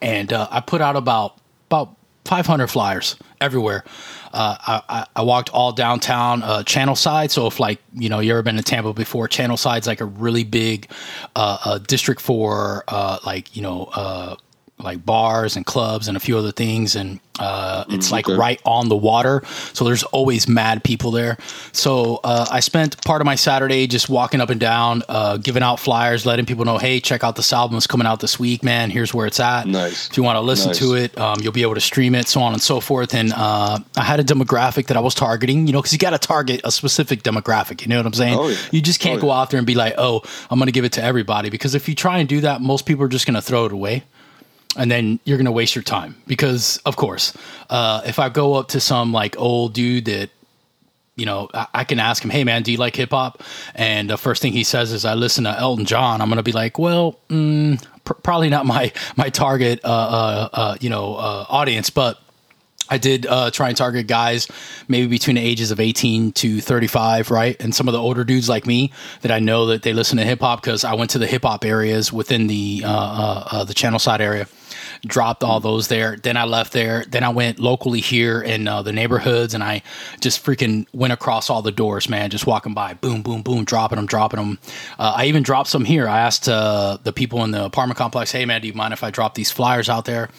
[0.00, 1.38] and uh, I put out about
[1.74, 3.84] about 500 flyers everywhere.
[4.32, 7.30] Uh, I, I, walked all downtown uh, Channel Side.
[7.30, 10.06] So if like you know you ever been to Tampa before, Channel Side's like a
[10.06, 10.90] really big
[11.36, 14.34] uh, uh district for uh, like you know uh,
[14.78, 18.38] like bars and clubs and a few other things and uh, it's mm, like okay.
[18.38, 19.42] right on the water.
[19.72, 21.36] So there's always mad people there.
[21.72, 25.62] So uh, i spent part of my saturday just walking up and down uh, giving
[25.62, 27.76] out flyers letting people know hey check out this album.
[27.76, 28.90] It's coming out this week man.
[28.90, 29.66] Here's where it's at.
[29.66, 30.08] Nice.
[30.10, 30.78] If you want to listen nice.
[30.78, 33.14] to it um, you'll be able to stream it so on and so forth.
[33.14, 36.10] And uh, i had a demographic that i was targeting you know because you got
[36.10, 38.38] to target a specific demographic you know what i'm saying?
[38.38, 38.56] Oh, yeah.
[38.70, 39.40] you just can't oh, go yeah.
[39.40, 41.88] out there and be like oh i'm going to give it to everybody because if
[41.88, 44.04] you try and do that most people are just going to throw it away
[44.76, 46.16] and then you're going to waste your time.
[46.26, 47.32] Because of course
[47.70, 50.30] uh, if i go up to some like old dude that
[51.16, 53.42] you know I, I can ask him hey man do you like hip-hop?
[53.74, 56.20] And the first thing he says is i listen to elton john.
[56.20, 60.48] I'm going to be like well mm, pr- probably not my my target uh, uh,
[60.52, 62.20] uh you know uh, audience but
[62.90, 64.46] I did uh, try and target guys
[64.88, 67.56] maybe between the ages of 18 to 35, right?
[67.58, 70.24] And some of the older dudes like me that I know that they listen to
[70.24, 73.64] hip hop because I went to the hip hop areas within the uh, uh, uh,
[73.64, 74.46] the channel side area
[75.06, 76.16] dropped all those there.
[76.16, 77.04] Then I left there.
[77.06, 79.82] Then I went locally here in uh, the neighborhoods, and I
[80.20, 82.30] just freaking went across all the doors, man.
[82.30, 84.58] Just walking by, boom, boom, boom, dropping them, dropping them.
[84.98, 86.08] Uh, I even dropped some here.
[86.08, 89.04] I asked uh, the people in the apartment complex, "Hey, man, do you mind if
[89.04, 90.30] I drop these flyers out there?"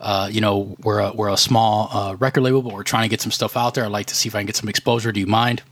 [0.00, 3.08] Uh, you know, we're a, we're a small uh, record label, but we're trying to
[3.08, 3.84] get some stuff out there.
[3.84, 5.10] I'd like to see if I can get some exposure.
[5.12, 5.62] Do you mind?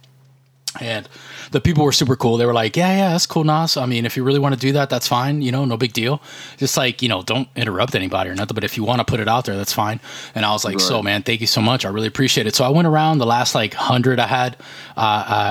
[0.80, 1.08] And
[1.50, 2.36] the people were super cool.
[2.36, 3.76] They were like, "Yeah, yeah, that's cool, Nas.
[3.76, 5.42] I mean, if you really want to do that, that's fine.
[5.42, 6.20] You know, no big deal.
[6.56, 8.54] Just like you know, don't interrupt anybody or nothing.
[8.54, 10.00] But if you want to put it out there, that's fine."
[10.34, 10.80] And I was like, right.
[10.82, 11.84] "So, man, thank you so much.
[11.84, 14.56] I really appreciate it." So I went around the last like hundred I had.
[14.96, 15.00] Uh,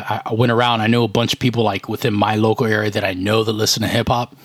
[0.09, 0.81] I, I went around.
[0.81, 3.53] I know a bunch of people like within my local area that I know that
[3.53, 4.35] listen to hip hop.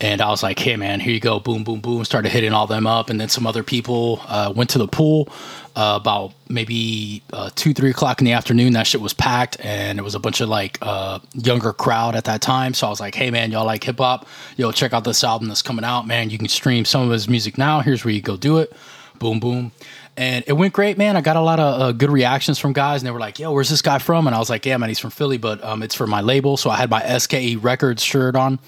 [0.00, 1.38] And I was like, hey, man, here you go.
[1.38, 2.04] Boom, boom, boom.
[2.04, 3.10] Started hitting all them up.
[3.10, 5.28] And then some other people uh, went to the pool
[5.76, 8.74] uh, about maybe uh, two, three o'clock in the afternoon.
[8.74, 12.24] That shit was packed, and it was a bunch of like uh, younger crowd at
[12.24, 12.74] that time.
[12.74, 14.26] So I was like, "Hey, man, y'all like hip hop?
[14.56, 16.30] Yo, check out this album that's coming out, man.
[16.30, 17.80] You can stream some of his music now.
[17.80, 18.72] Here's where you go do it.
[19.18, 19.72] Boom, boom."
[20.16, 21.16] And it went great, man.
[21.16, 23.52] I got a lot of uh, good reactions from guys, and they were like, "Yo,
[23.52, 25.82] where's this guy from?" And I was like, "Yeah, man, he's from Philly, but um,
[25.82, 28.60] it's for my label." So I had my SKE Records shirt on,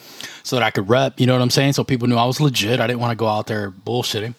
[0.42, 1.20] so that I could rep.
[1.20, 1.74] You know what I'm saying?
[1.74, 2.80] So people knew I was legit.
[2.80, 4.34] I didn't want to go out there bullshitting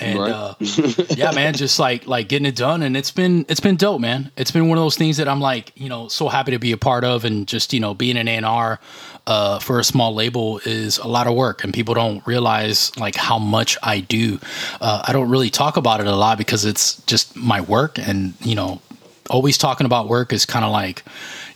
[0.00, 0.32] and right.
[0.32, 0.54] uh,
[1.10, 4.30] yeah, man, just like like getting it done, and it's been it's been dope, man.
[4.36, 6.72] It's been one of those things that I'm like, you know, so happy to be
[6.72, 8.80] a part of, and just you know, being an A&R
[9.26, 13.14] uh, for a small label is a lot of work, and people don't realize like
[13.14, 14.38] how much I do.
[14.80, 18.34] Uh, I don't really talk about it a lot because it's just my work, and
[18.40, 18.80] you know,
[19.28, 21.04] always talking about work is kind of like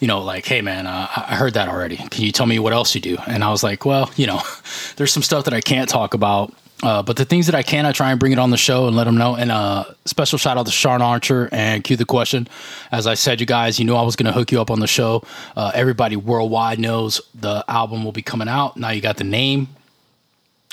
[0.00, 1.96] you know, like, hey man, uh, I heard that already.
[1.96, 3.16] Can you tell me what else you do?
[3.26, 4.42] And I was like, well, you know,
[4.96, 6.52] there's some stuff that I can't talk about
[6.84, 8.86] uh, but the things that I can, I try and bring it on the show
[8.86, 9.34] and let them know.
[9.34, 12.46] And uh, special shout out to Sean Archer and Cue the Question.
[12.92, 14.80] As I said, you guys, you knew I was going to hook you up on
[14.80, 15.22] the show.
[15.56, 18.76] Uh, everybody worldwide knows the album will be coming out.
[18.76, 19.68] Now you got the name.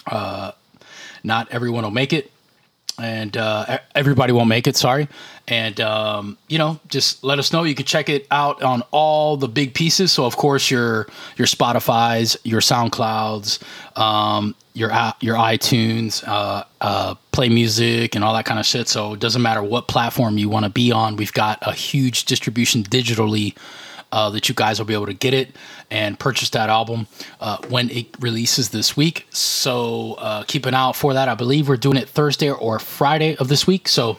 [0.06, 0.52] Uh,
[1.24, 2.30] not everyone will make it
[3.00, 4.76] and uh, everybody won't make it.
[4.76, 5.08] Sorry,
[5.47, 7.63] and um, you know, just let us know.
[7.63, 10.12] You can check it out on all the big pieces.
[10.12, 13.62] So of course your your Spotify's, your SoundClouds,
[13.97, 18.88] um, your your iTunes, uh, uh, Play Music, and all that kind of shit.
[18.88, 21.15] So it doesn't matter what platform you want to be on.
[21.15, 23.56] We've got a huge distribution digitally
[24.12, 25.56] uh, that you guys will be able to get it
[25.89, 27.08] and purchase that album
[27.39, 29.27] uh, when it releases this week.
[29.30, 31.27] So uh, keep an eye out for that.
[31.30, 33.88] I believe we're doing it Thursday or Friday of this week.
[33.88, 34.17] So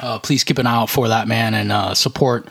[0.00, 2.48] uh, please keep an eye out for that, man, and uh, support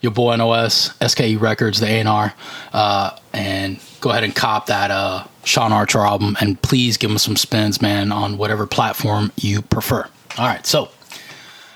[0.00, 2.34] your boy NOS, SKE Records, the A&R,
[2.72, 6.36] uh, and go ahead and cop that Sean Archer album.
[6.40, 10.08] And please give him some spins, man, on whatever platform you prefer.
[10.38, 10.90] All right, so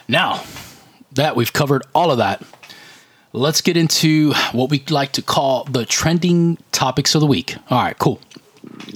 [0.06, 0.42] now
[1.12, 2.42] that we've covered all of that,
[3.32, 7.56] let's get into what we like to call the trending topics of the week.
[7.70, 8.20] All right, cool.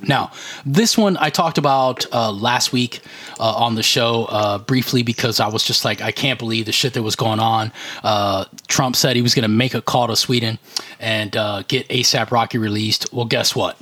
[0.03, 0.33] Now,
[0.67, 3.01] this one I talked about uh, last week
[3.39, 6.73] uh, on the show uh, briefly because I was just like, I can't believe the
[6.73, 7.73] shit that was going on.
[8.03, 10.59] Uh, Trump said he was going to make a call to Sweden
[11.01, 13.13] and uh, get ASAP Rocky released.
[13.13, 13.79] Well, guess what?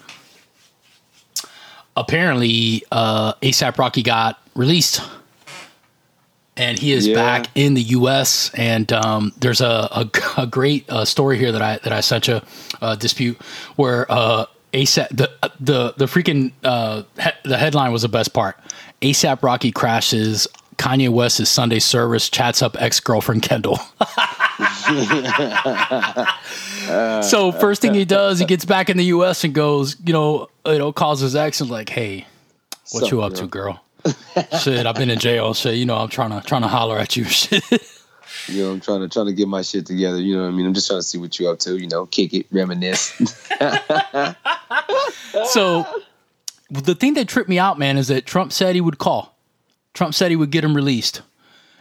[1.97, 5.03] Apparently, uh, ASAP Rocky got released
[6.57, 7.15] and he is Yeah.
[7.15, 8.51] back in the U.S.
[8.55, 12.29] And um, there's a, a, a great uh, story here that I that I sent
[12.29, 12.41] you
[12.81, 13.41] uh, dispute
[13.77, 15.31] where uh, ASAP the
[15.61, 18.59] the the freaking uh, he- the headline was the best part.
[19.03, 23.77] ASAP Rocky crashes Kanye West's Sunday service, chats up ex girlfriend Kendall.
[27.23, 29.45] so first thing he does, he gets back in the U.S.
[29.45, 32.27] and goes, you know, you know, calls his ex and like, hey,
[32.91, 33.83] what Sup, you up to, girl?
[34.61, 35.55] shit, I've been in jail.
[35.55, 37.25] Shit, you know, I'm trying to trying to holler at you.
[37.25, 37.63] Shit.
[38.47, 40.21] You know, I'm trying to trying to get my shit together.
[40.21, 40.67] You know what I mean?
[40.67, 41.77] I'm just trying to see what you up to.
[41.77, 43.11] You know, kick it, reminisce.
[45.51, 45.87] so
[46.71, 49.37] the thing that tripped me out, man, is that Trump said he would call.
[49.95, 51.23] Trump said he would get him released.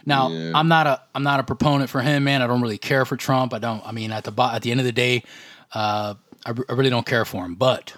[0.04, 0.52] Now, Yeah.
[0.54, 2.42] I'm not a I'm not a proponent for him, man.
[2.42, 3.54] I don't really care for Trump.
[3.54, 3.86] I don't.
[3.86, 5.22] I mean, at the at the end of the day,
[5.72, 7.54] uh, I, I really don't care for him.
[7.54, 7.94] But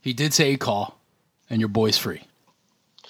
[0.00, 0.98] he did say he'd call,
[1.50, 2.22] and your boy's free.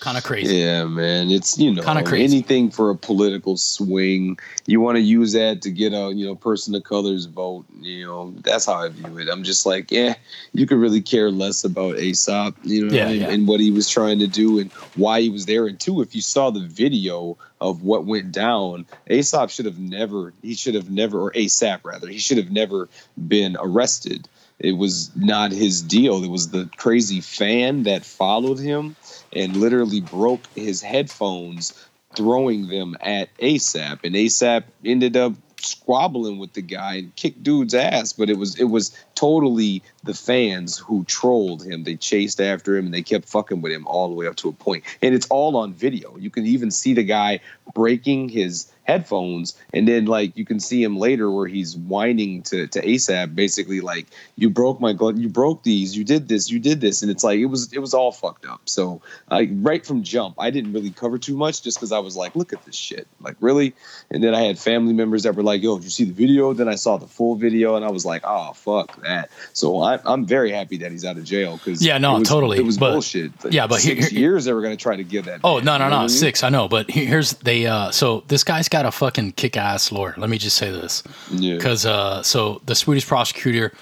[0.05, 0.57] Kind of crazy.
[0.57, 1.31] Yeah, man.
[1.31, 2.25] It's you know Kinda crazy.
[2.37, 4.39] anything for a political swing.
[4.67, 7.65] You want to use that to get a you know person of color's vote.
[7.81, 9.31] You know that's how I view it.
[9.31, 10.15] I'm just like, yeah,
[10.53, 12.55] you could really care less about Aesop.
[12.65, 13.31] You know, Yeah, and, yeah.
[13.31, 15.67] and what he was trying to do and why he was there.
[15.67, 20.35] And two, if you saw the video of what went down, Aesop should have never.
[20.43, 22.91] He should have never, or ASAP rather, he should have never
[23.27, 24.29] been arrested.
[24.61, 26.23] It was not his deal.
[26.23, 28.95] It was the crazy fan that followed him
[29.35, 31.73] and literally broke his headphones
[32.15, 37.75] throwing them at ASAP and ASAP ended up squabbling with the guy and kicked dude's
[37.75, 38.95] ass but it was it was
[39.25, 41.85] totally the fans who trolled him.
[41.85, 44.51] They chased after him and they kept fucking with him all the way up to
[44.51, 44.85] a point.
[45.01, 46.17] And it's all on video.
[46.19, 47.41] You can even see the guy
[47.73, 52.67] breaking his headphones and then like you can see him later where he's whining to
[52.69, 56.59] to ASAP basically like you broke my gl- you broke these you did this you
[56.59, 58.61] did this and it's like it was it was all fucked up.
[58.67, 62.17] So like right from jump I didn't really cover too much just because I was
[62.17, 63.75] like look at this shit like really?
[64.11, 66.53] And then I had family members that were like yo did you see the video?
[66.53, 69.31] Then I saw the full video and I was like oh fuck that.
[69.55, 72.29] So I, I'm very happy that he's out of jail because Yeah, no, it was,
[72.29, 74.97] totally, it was but- bullshit yeah, but here- six here- years they were gonna try
[74.97, 76.09] to give that Oh man, no no no I mean?
[76.11, 79.93] six I know but here's they uh so this guy's got a fucking kick ass
[79.93, 80.15] lawyer.
[80.17, 81.05] Let me just say this.
[81.31, 81.55] Yeah.
[81.55, 83.73] Because uh so the Swedish prosecutor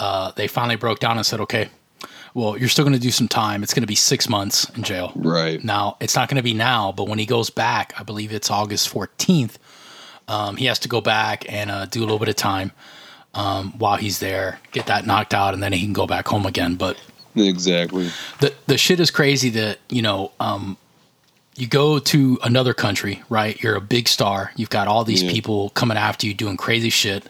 [0.00, 1.68] uh they finally broke down and said okay
[2.34, 3.62] well you're still going to do some time.
[3.62, 5.12] It's going to be six months in jail.
[5.14, 5.62] Right.
[5.62, 8.50] Now it's not going to be now but when he goes back I believe it's
[8.50, 9.58] August 14th
[10.26, 12.72] um he has to go back and uh, do a little bit of time
[13.34, 16.46] um while he's there get that knocked out and then he can go back home
[16.46, 16.74] again.
[16.74, 16.98] But
[17.36, 18.10] exactly.
[18.40, 20.76] the the shit is crazy that you know um
[21.56, 23.60] you go to another country right?
[23.62, 24.52] You're a big star.
[24.56, 25.32] You've got all these Yeah.
[25.32, 27.24] people coming after you doing crazy shit.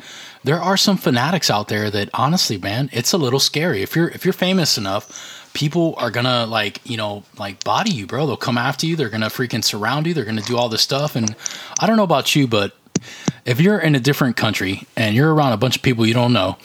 [0.45, 3.83] There are some fanatics out there that honestly man it's a little scary.
[3.83, 8.07] If you're if you're famous enough people are gonna like you know like body you
[8.07, 8.27] bro.
[8.27, 8.97] They'll come after you.
[8.97, 10.15] They're gonna freaking surround you.
[10.15, 11.15] They're gonna do all this stuff.
[11.17, 11.35] And
[11.81, 12.73] i don't know about you but
[13.45, 16.33] if you're in a different country and you're around a bunch of people you don't
[16.33, 16.57] know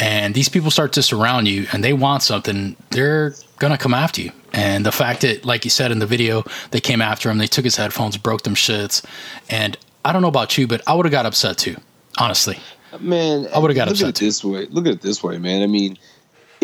[0.00, 4.20] and these people start to surround you and they want something they're gonna come after
[4.20, 7.38] you and the fact that like you said in the video they came after him
[7.38, 9.04] they took his headphones broke them shits
[9.50, 11.76] and i don't know about you but i would have got upset too
[12.18, 12.58] honestly
[13.00, 14.66] Man, I would've got look upset at it this way.
[14.66, 15.62] Look at it this way, man.
[15.62, 15.98] I mean,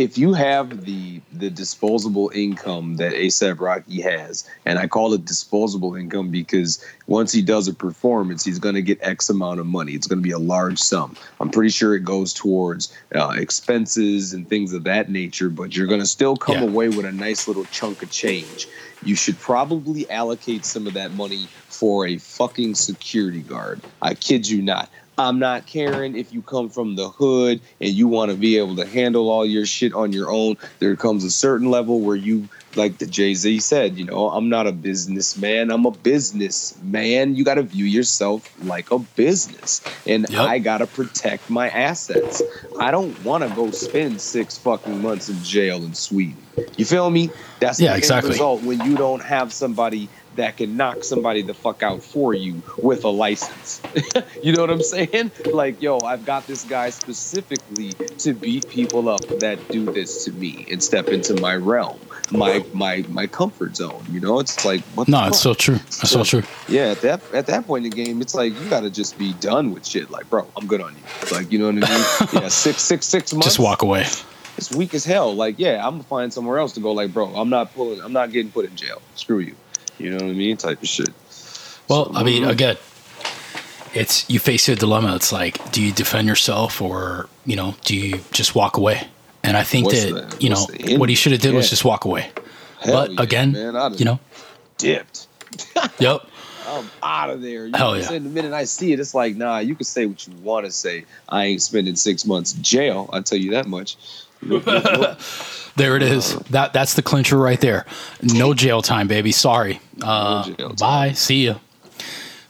[0.01, 5.27] if you have the the disposable income that ASAP Rocky has, and I call it
[5.27, 9.67] disposable income because once he does a performance, he's going to get X amount of
[9.67, 9.93] money.
[9.93, 11.17] It's going to be a large sum.
[11.39, 15.87] I'm pretty sure it goes towards uh, expenses and things of that nature, but you're
[15.87, 16.63] going to still come Yeah.
[16.63, 18.67] away with a nice little chunk of change.
[19.03, 23.83] You should probably allocate some of that money for a fucking security guard.
[24.01, 24.91] I kid you not.
[25.21, 28.77] I'm not caring if you come from the hood and you want to be able
[28.77, 30.57] to handle all your shit on your own.
[30.81, 34.49] There comes a certain level where you, like the Jay Z said, you know, I'm
[34.49, 35.71] not a businessman.
[35.71, 37.37] I'm a businessman.
[37.37, 40.41] You got to view yourself like a business, and Yep.
[40.41, 42.43] I got to protect my assets.
[42.81, 46.47] I don't want to go spend six fucking months in jail in Sweden.
[46.77, 47.31] You feel me?
[47.61, 48.31] That's Yeah, the end exactly.
[48.31, 52.63] result when you don't have somebody that can knock somebody the fuck out for you
[52.79, 53.81] with a license.
[54.43, 55.33] you know what I'm saying?
[55.53, 60.33] Like, yo, I've got this guy specifically to beat people up that do this to
[60.33, 61.99] me and step into my realm,
[62.31, 64.05] my my my comfort zone.
[64.11, 67.01] You know, it's like what the no it's so true it's so true Yeah, at
[67.03, 69.73] that at that point in the game, it's like you got to just be done
[69.73, 70.11] with shit.
[70.11, 71.03] Like, bro, I'm good on you.
[71.33, 72.43] Like, you know what I mean?
[72.43, 73.47] yeah, six six six months.
[73.47, 74.07] just walk away
[74.57, 75.35] It's weak as hell.
[75.35, 76.93] Like, yeah, I'm gonna find somewhere else to go.
[76.93, 78.01] Like, bro, I'm not pulling.
[78.01, 79.03] I'm not getting put in jail.
[79.15, 79.57] Screw you.
[80.01, 80.57] You know what I mean?
[80.57, 81.11] Type of shit.
[81.89, 82.51] Well, So, I mean, mhm.
[82.51, 82.77] again,
[83.95, 85.17] it's you face a dilemma.
[85.17, 89.09] It's like, do you defend yourself or you know, do you just walk away?
[89.43, 91.01] And I think that you know what's the end?
[91.01, 92.31] what he should have did was just walk away.
[92.81, 94.21] Hell but yeah, again, man, you know,
[94.79, 95.27] dipped.
[95.99, 96.27] yep.
[96.67, 97.67] I'm out of there.
[97.67, 98.07] You Hell yeah.
[98.07, 100.71] The minute I see it, it's like, nah, you can say what you want to
[100.73, 101.05] say.
[101.29, 103.11] I ain't spending six months in jail.
[103.13, 103.97] I'll tell you that much.
[104.43, 105.19] Nope, nope, nope.
[105.77, 106.35] There it is.
[106.51, 107.87] That that's the clincher right there.
[108.23, 109.33] No jail time, baby.
[109.33, 109.81] Sorry.
[110.03, 110.77] Uh, jail time.
[110.77, 111.13] bye.
[111.13, 111.59] See ya.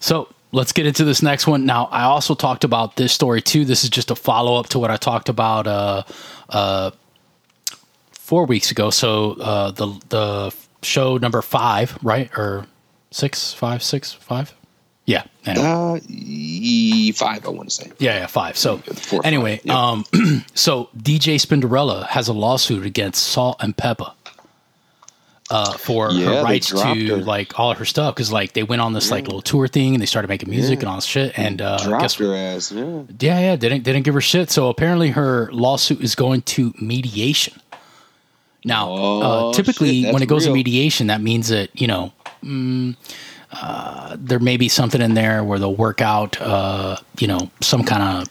[0.00, 1.66] So let's get into this next one.
[1.66, 3.64] Now, I also talked about this story too.
[3.64, 6.02] This is just a follow up to what I talked about uh,
[6.48, 6.90] uh,
[8.12, 8.90] four weeks ago.
[8.90, 12.66] So uh, the the show number five, right, or
[13.10, 14.54] six, five, six, five.
[15.10, 15.24] Yeah.
[15.44, 15.66] Anyway.
[15.66, 17.90] Uh, e- five, I want to say.
[17.98, 18.56] Yeah, yeah, five.
[18.56, 19.88] So Four anyway, five, yeah.
[19.90, 20.04] um,
[20.54, 24.12] so DJ Spinderella has a lawsuit against Salt and Pepa.
[25.52, 27.16] Uh, for Yeah, her rights to her.
[27.16, 30.00] like all her stuff because like they went on this like little tour thing and
[30.00, 30.82] they started making music Yeah.
[30.82, 32.70] and all this shit and uh, Dropped guess her ass.
[32.70, 33.02] Yeah.
[33.18, 37.60] yeah yeah didn't didn't give her shit so apparently her lawsuit is going to mediation.
[38.64, 42.12] Now, Oh, uh, typically shit, when it goes to mediation, that means that you know
[42.44, 42.94] mm,
[43.52, 47.84] uh, there may be something in there where they'll work out, uh, you know, some
[47.84, 48.28] kind of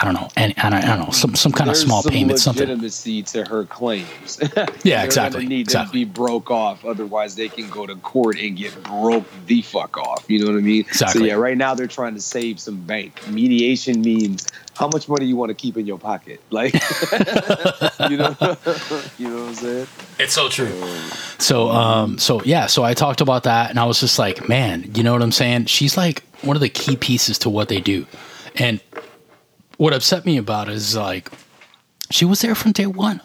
[0.00, 2.66] I don't know, and I don't, know, some some kind of small some payment, something.
[2.66, 4.40] legitimacy to her claims.
[4.84, 6.00] Yeah, They're exactly, need exactly.
[6.00, 9.96] to be broke off, otherwise they can go to court and get broke the fuck
[9.98, 10.24] off.
[10.28, 10.80] You know what I mean?
[10.80, 11.20] Exactly.
[11.20, 13.20] So yeah, right now they're trying to save some bank.
[13.28, 16.72] Mediation means how much money you want to keep in your pocket, like
[18.10, 18.34] you know,
[19.18, 19.86] you know what I'm saying?
[20.18, 20.72] It's so true.
[21.38, 24.90] So, um, so yeah, so I talked about that, and I was just like, man,
[24.94, 25.66] you know what I'm saying?
[25.66, 28.06] She's like one of the key pieces to what they do,
[28.56, 28.80] and
[29.82, 31.28] what upset me about it is like
[32.08, 33.20] she was there from day one.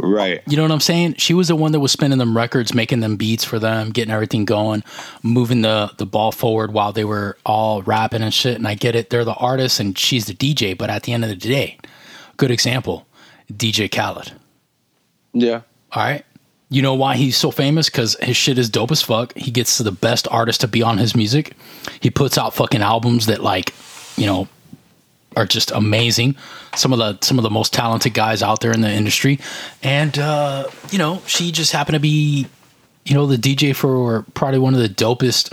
[0.00, 0.42] Right.
[0.48, 1.14] You know what I'm saying?
[1.18, 4.12] She was the one that was spinning them records, making them beats for them, getting
[4.12, 4.82] everything going,
[5.22, 8.56] moving the the ball forward while they were all rapping and shit.
[8.56, 10.76] And I get it; they're the artists, and she's the DJ.
[10.76, 11.78] But at the end of the day,
[12.36, 13.06] good example,
[13.52, 14.32] DJ Khaled.
[15.32, 15.60] Yeah.
[15.92, 16.24] All right.
[16.68, 17.88] You know why he's so famous?
[17.88, 19.36] Because his shit is dope as fuck.
[19.36, 21.54] He gets the best artists to be on his music.
[22.00, 23.72] He puts out fucking albums that like,
[24.16, 24.48] you know,
[25.36, 26.36] are just amazing.
[26.74, 29.38] Some of the some of the most talented guys out there in the industry.
[29.82, 32.46] And uh, you know, she just happened to be,
[33.04, 35.52] you know, the DJ for probably one of the dopest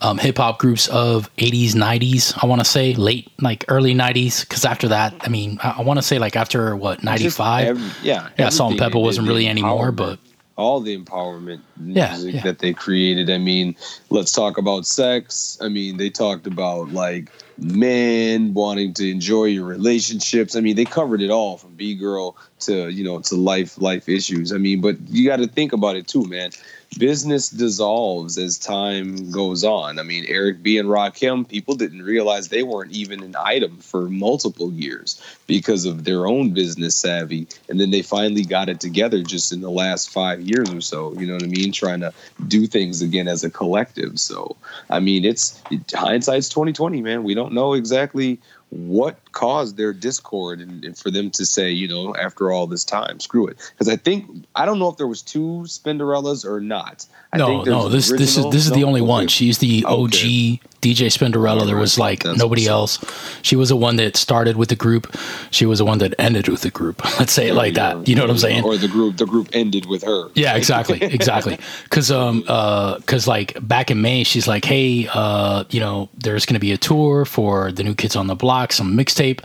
[0.00, 2.42] um, hip hop groups of 80s, 90s.
[2.42, 4.42] I want to say late, like early 90s.
[4.42, 7.66] Because after that, I mean, I, I want to say like after what 95.
[8.02, 8.28] yeah.
[8.38, 10.18] yeah, Salt and Pepa wasn't really anymore, but
[10.56, 12.42] all the empowerment Yeah, music yeah.
[12.42, 13.30] that they created.
[13.30, 13.76] I mean,
[14.10, 15.58] let's talk about sex.
[15.60, 20.56] I mean, they talked about like men wanting to enjoy your relationships.
[20.56, 24.08] I mean, they covered it all from B girl to you know to life life
[24.08, 24.52] issues.
[24.52, 26.50] I mean, but you got to think about it too, man.
[26.98, 29.98] Business dissolves as time goes on.
[29.98, 34.08] I mean, Eric B and Rakim, people didn't realize they weren't even an item for
[34.08, 37.48] multiple years because of their own business savvy.
[37.68, 41.12] And then they finally got it together just in the last five years or so.
[41.18, 41.70] You know what I mean?
[41.70, 42.14] Trying to
[42.48, 44.18] do things again as a collective.
[44.18, 44.56] So,
[44.88, 45.60] I mean, it's
[45.92, 47.24] hindsight's twenty twenty, man.
[47.24, 51.88] We don't know exactly what caused their discord and, and for them to say, you
[51.88, 53.56] know, after all this time, screw it.
[53.72, 57.06] Because I think I don't know if there was two Spinderellas or not.
[57.32, 57.88] I no, think no.
[57.88, 58.88] This this is this is the no?
[58.88, 59.24] only one.
[59.24, 59.28] Okay.
[59.28, 60.60] She's the OG Okay.
[60.94, 61.66] DJ Spinderella.
[61.66, 62.98] There was like That's nobody else.
[63.42, 65.16] She was the one that started with the group.
[65.50, 67.04] She was the one that ended with the group.
[67.18, 68.06] Let's say it like that.
[68.08, 68.64] You know what I'm saying?
[68.64, 70.28] Or the group, the group ended with her.
[70.34, 71.58] Yeah, exactly, exactly.
[71.84, 76.46] Because um, uh, because like back in May, she's like, hey, uh, you know, there's
[76.46, 79.40] gonna be a tour for the new Kids on the Block, some mixtape,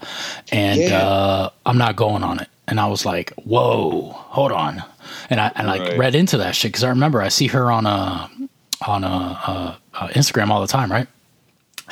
[0.52, 1.00] and Yeah.
[1.08, 2.48] uh, I'm not going on it.
[2.68, 4.84] And I was like, whoa, hold on,
[5.30, 5.98] and I and like Right.
[5.98, 8.30] read into that shit because I remember I see her on a
[8.88, 11.08] on a, uh uh Instagram all the time, right?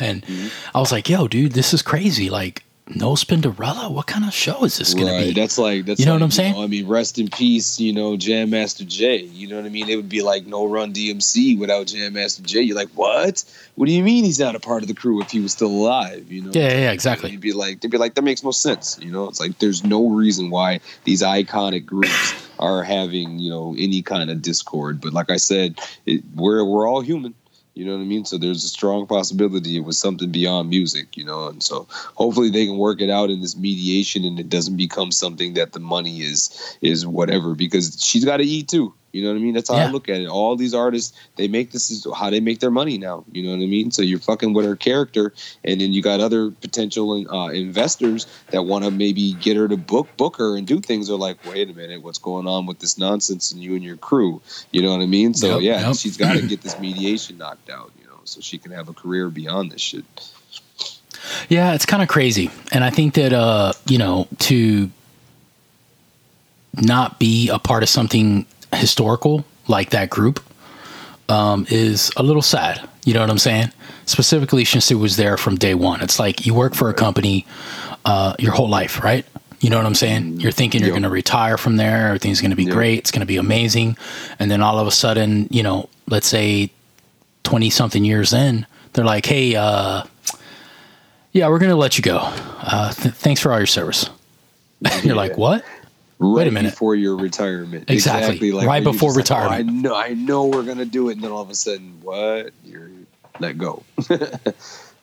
[0.02, 0.78] And Mm-hmm.
[0.78, 2.30] I was like, yo, dude, this is crazy.
[2.30, 2.64] Like,
[2.96, 3.92] no Spinderella?
[3.92, 5.34] What kind of show is this gonna Right, be?
[5.40, 6.56] that's like that's You know like, what I'm saying?
[6.58, 9.18] I mean, rest in peace, you know, Jam Master Jay.
[9.18, 9.90] You know what I mean?
[9.90, 12.62] It would be like no Run DMC without Jam Master Jay.
[12.62, 13.44] You're like, what?
[13.76, 15.68] What do you mean he's not a part of the crew if he was still
[15.70, 16.32] alive?
[16.32, 16.52] You know?
[16.52, 17.30] yeah, yeah, yeah, exactly.
[17.30, 18.98] You'd be like, they'd be like, that makes no sense.
[19.00, 23.76] You know, it's like there's no reason why these iconic groups are having you know
[23.78, 25.00] any kind of discord.
[25.00, 27.36] But like I said, it, we're we're all human.
[27.80, 28.26] You know what I mean?
[28.26, 32.50] So there's a strong possibility it was something beyond music, you know, and so hopefully
[32.50, 35.80] they can work it out in this mediation and it doesn't become something that the
[35.80, 38.94] money is is whatever because she's got to eat too.
[39.12, 39.54] You know what I mean?
[39.56, 39.88] That's how Yeah.
[39.88, 40.28] I look at it.
[40.28, 43.24] All these artists, they make this is how they make their money now.
[43.32, 43.90] You know what I mean?
[43.92, 48.64] So you're fucking with her character, and then you got other potential uh, investors that
[48.64, 51.08] want to maybe get her to book book her and do things.
[51.08, 53.98] They're like, wait a minute, what's going on with this nonsense and you and your
[53.98, 54.42] crew?
[54.72, 55.34] You know what I mean?
[55.34, 55.96] So Yep, yeah, yep.
[55.96, 57.92] she's got to get this mediation knocked out.
[58.00, 60.06] You know, so she can have a career beyond this shit.
[61.48, 62.50] Yeah, it's kind of crazy.
[62.72, 64.90] And I think that, uh, you know, to
[66.76, 70.42] not be a part of something historical like that group,
[71.30, 72.88] um, is a little sad.
[73.06, 73.72] You know what I'm saying?
[74.06, 76.02] Specifically, Shinsu was there from day one.
[76.02, 77.46] It's like you work for a company
[78.06, 79.26] uh, your whole life, right?
[79.60, 80.40] You know what I'm saying?
[80.40, 80.94] You're thinking you're Yep.
[80.94, 82.08] going to retire from there.
[82.08, 82.74] Everything's going to be Yep.
[82.74, 83.00] great.
[83.00, 83.98] It's going to be amazing.
[84.40, 86.72] And then all of a sudden, you know, let's say
[87.44, 90.04] 20 something years in, they're like, hey, uh,
[91.32, 92.20] yeah, we're going to let you go.
[92.22, 94.10] Uh, th- thanks for all your service.
[95.04, 95.64] you're like, what?
[96.20, 96.72] Right a minute.
[96.72, 97.90] before your retirement.
[97.90, 98.52] Exactly.
[98.52, 99.70] Right where you're before just like, oh, retirement.
[99.70, 102.52] I know, I know we're gonna do it, and then all of a sudden, what?
[102.66, 102.90] You're
[103.40, 103.84] let go.
[104.10, 104.20] yep,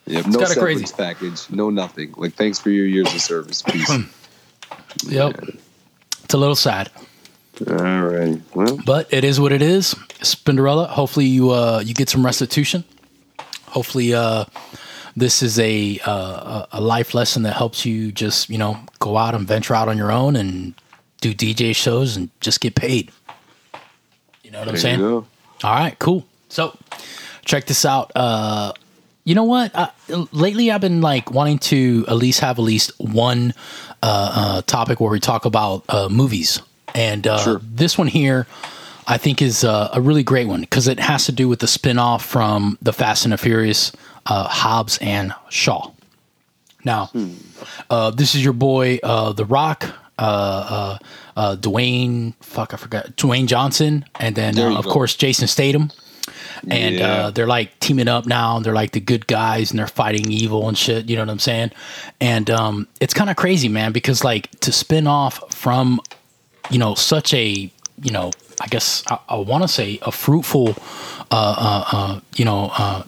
[0.06, 0.94] no kinda severance crazy.
[0.96, 2.12] package, no nothing.
[2.16, 3.62] Like, thanks for your years of service.
[3.66, 3.90] Peace.
[5.06, 5.40] Yep.
[6.24, 6.90] It's a little sad,
[7.66, 8.40] all right.
[8.54, 9.94] Well, but it is what it is.
[10.20, 12.84] Spinderella, hopefully you uh, you get some restitution.
[13.66, 14.44] Hopefully uh,
[15.16, 19.16] this is a, uh, a a life lesson that helps you just you know go
[19.16, 20.74] out and venture out on your own and
[21.34, 23.10] do DJ shows and just get paid.
[24.42, 25.00] You know what I'm saying?
[25.02, 25.24] All
[25.64, 26.24] right, cool.
[26.48, 26.76] So,
[27.44, 28.12] check this out.
[28.14, 28.72] Uh,
[29.24, 29.72] you know what?
[29.74, 29.88] Uh,
[30.32, 33.54] lately, I've been like wanting to at least have at least one
[34.02, 36.60] uh, uh, topic where we talk about uh, movies,
[36.94, 37.60] and uh, Sure.
[37.62, 38.46] this one here,
[39.08, 41.66] I think, is uh, a really great one because it has to do with the
[41.66, 43.90] spin-off from the Fast and the Furious,
[44.26, 45.90] uh, Hobbs and Shaw.
[46.84, 47.10] Now,
[47.90, 49.86] uh, this is your boy, uh, The Rock,
[50.18, 50.98] uh, uh,
[51.36, 52.34] uh, Dwayne.
[52.40, 54.90] Fuck, I forgot Dwayne Johnson, and then uh, of go.
[54.92, 55.90] course Jason Statham.
[56.68, 57.06] And Yeah.
[57.26, 58.56] uh, they're like teaming up now.
[58.56, 61.08] And they're like the good guys, and they're fighting evil and shit.
[61.08, 61.70] You know what I'm saying?
[62.20, 66.00] And um, it's kind of crazy, man, because like to spin off from,
[66.70, 67.70] you know, such a,
[68.02, 70.70] you know, I guess I, I want to say a fruitful,
[71.30, 73.02] uh, uh, uh, you know, uh,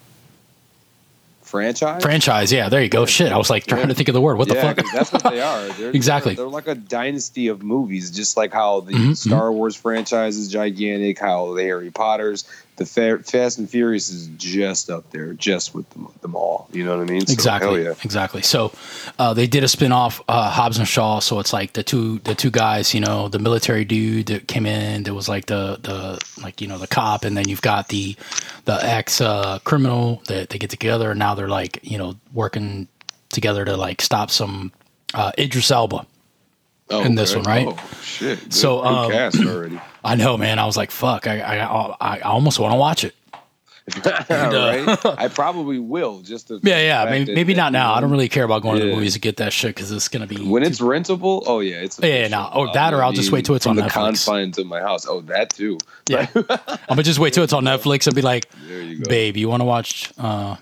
[1.48, 2.02] Franchise.
[2.02, 2.52] franchise.
[2.52, 3.06] Yeah, there you go.
[3.06, 3.86] Shit, I was like trying Yeah.
[3.88, 4.36] to think of the word.
[4.38, 4.86] What the yeah, fuck?
[4.92, 5.66] that's what they are.
[5.78, 6.34] They're, Exactly.
[6.34, 10.36] They're, they're like a dynasty of movies, just like how the Mhm, Star Wars franchise
[10.36, 12.44] is gigantic, how the Harry Potters,
[12.78, 16.68] the Fa- Fast and Furious is just up there, just with them, them all.
[16.72, 17.26] You know what I mean?
[17.26, 17.94] So, exactly yeah.
[18.02, 18.72] exactly so
[19.18, 22.34] uh, they did a spin-off uh, hobbs and shaw so it's like the two the
[22.34, 26.42] two guys you know the military dude that came in that was like the the
[26.42, 28.16] like you know the cop and then you've got the
[28.64, 32.88] the ex uh, criminal that they get together and now they're like you know working
[33.30, 34.72] together to like stop some
[35.14, 36.06] uh, idris elba
[36.90, 37.40] Oh, in this okay.
[37.40, 37.66] one, right?
[37.78, 38.40] Oh, shit.
[38.40, 39.80] Good, So, um, cast already.
[40.04, 41.56] i know man i was like fuck i i,
[42.00, 43.14] I, almost want to watch it
[44.04, 45.06] right?
[45.18, 46.20] I probably will.
[46.20, 48.78] Just to, uh, yeah yeah maybe, maybe not now i don't really care about going
[48.78, 51.60] to the movies to get that shit because it's gonna be When it's rentable, oh
[51.60, 53.82] yeah, it's Yeah, yeah, no, or that, or I'll just wait till it's on the
[53.82, 54.26] Netflix.
[54.26, 55.06] confines of my house.
[55.06, 55.78] Oh, that too.
[56.08, 56.26] Yeah.
[56.34, 59.60] I'm gonna just wait till it's on Netflix and be like, you babe, you want
[59.62, 60.56] to watch uh,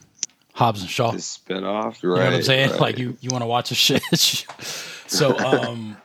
[0.53, 1.11] Hobbs and Shaw?
[1.11, 2.03] The spinoff, right?
[2.03, 2.70] you know what I'm saying?
[2.70, 2.81] right.
[2.81, 4.03] Like you, you want to watch a shit.
[5.07, 5.97] so, um,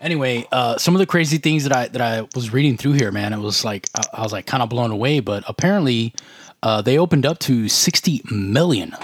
[0.00, 3.12] anyway, uh, some of the crazy things that I that I was reading through here,
[3.12, 5.20] man, it was like I, I was like kind of blown away.
[5.20, 6.14] But apparently,
[6.62, 8.94] uh, they opened up to 60 million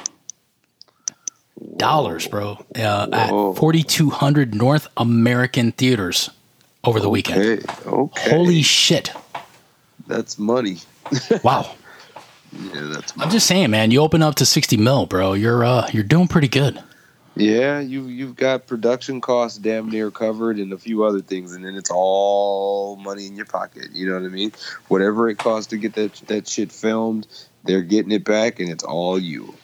[1.77, 6.31] dollars, bro, uh, at 4,200 North American theaters
[6.85, 7.41] over the weekend.
[7.43, 8.31] Okay, okay.
[8.31, 9.13] Holy shit!
[10.07, 10.79] that's money.
[11.43, 11.75] Wow.
[12.75, 13.91] Yeah, that's I'm just saying, man.
[13.91, 15.33] You open up to 60 mil, bro.
[15.33, 16.83] You're uh, you're doing pretty good.
[17.37, 17.81] Yeah.
[17.81, 21.75] You you've got production costs damn near covered and a few other things, and then
[21.77, 23.89] it's all money in your pocket.
[23.93, 24.53] You know what I mean?
[24.89, 27.27] Whatever it costs to get that that shit filmed,
[27.65, 29.55] they're getting it back, and it's all you.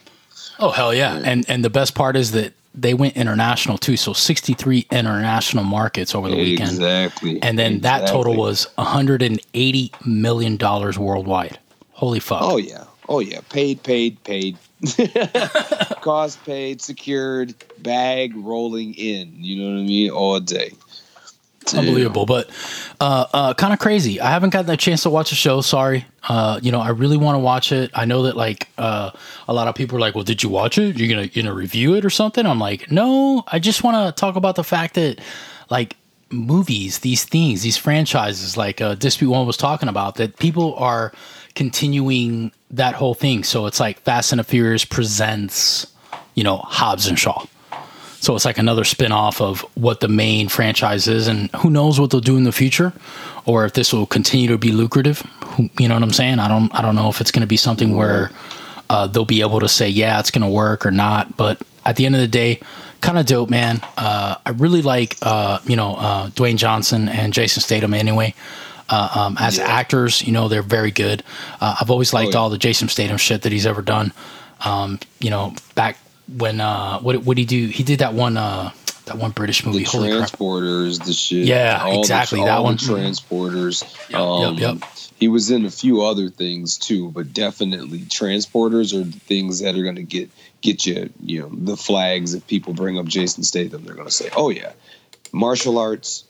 [0.59, 1.21] Oh hell yeah!
[1.23, 3.97] And and the best part is that they went international too.
[3.97, 7.41] So 63 international markets over the weekend, Exactly.
[7.41, 8.37] and then that total Exactly.
[8.37, 11.59] was 180 million dollars worldwide.
[11.91, 12.41] Holy fuck!
[12.41, 12.83] Oh yeah.
[13.09, 13.41] Oh yeah.
[13.49, 14.57] Paid, paid, paid.
[16.01, 19.33] Cost paid, secured, bag rolling in.
[19.35, 20.11] You know what I mean?
[20.11, 20.71] All day.
[21.75, 22.49] unbelievable but
[22.99, 26.05] uh, uh, kind of crazy i haven't gotten a chance to watch the show sorry
[26.29, 29.11] uh, you know i really want to watch it i know that like uh,
[29.47, 31.53] a lot of people are like well did you watch it you're gonna you know
[31.53, 34.95] review it or something i'm like no i just want to talk about the fact
[34.95, 35.19] that
[35.69, 35.95] like
[36.31, 41.11] movies these things these franchises like uh, dispute one was talking about that people are
[41.55, 45.87] continuing that whole thing so it's like fast and the furious presents
[46.35, 47.45] you know hobbs and shaw
[48.21, 52.11] so it's like another spin-off of what the main franchise is, and who knows what
[52.11, 52.91] they'll do in the future,
[53.45, 55.25] or if this will continue to be lucrative.
[55.79, 56.39] You know what I'm saying?
[56.39, 56.73] I don't.
[56.75, 58.29] I don't know if it's going to be something where
[58.89, 61.37] uh, they'll be able to say, yeah, it's going to work or not.
[61.37, 62.59] But at the end of the day,
[63.01, 63.81] kind of dope, man.
[63.97, 67.93] Uh, I really like, uh, you know, uh, Dwayne Johnson and Jason Statham.
[67.93, 68.35] Anyway,
[68.89, 69.65] uh, um, as Yeah.
[69.67, 71.23] actors, you know, they're very good.
[71.61, 72.39] Uh, I've always liked yeah.
[72.39, 74.11] all the Jason Statham shit that he's ever done.
[74.63, 75.97] Um, you know, back
[76.37, 77.67] when uh, what what did he do?
[77.71, 78.71] He did that one uh,
[79.05, 79.79] that one British movie.
[79.79, 80.29] The Holy crap!
[80.29, 81.45] transporters, the shit.
[81.45, 82.77] Yeah, all exactly, The, that one.
[82.77, 83.83] Transporters.
[84.09, 84.89] Yep, um, yep, yep.
[85.19, 89.75] He was in a few other things too, but definitely transporters are the things that
[89.75, 90.29] are going to get
[90.61, 91.09] get you.
[91.21, 92.33] You know, the flags.
[92.33, 94.71] If people bring up Jason Statham, they're going to say, "Oh yeah,
[95.31, 96.23] martial arts."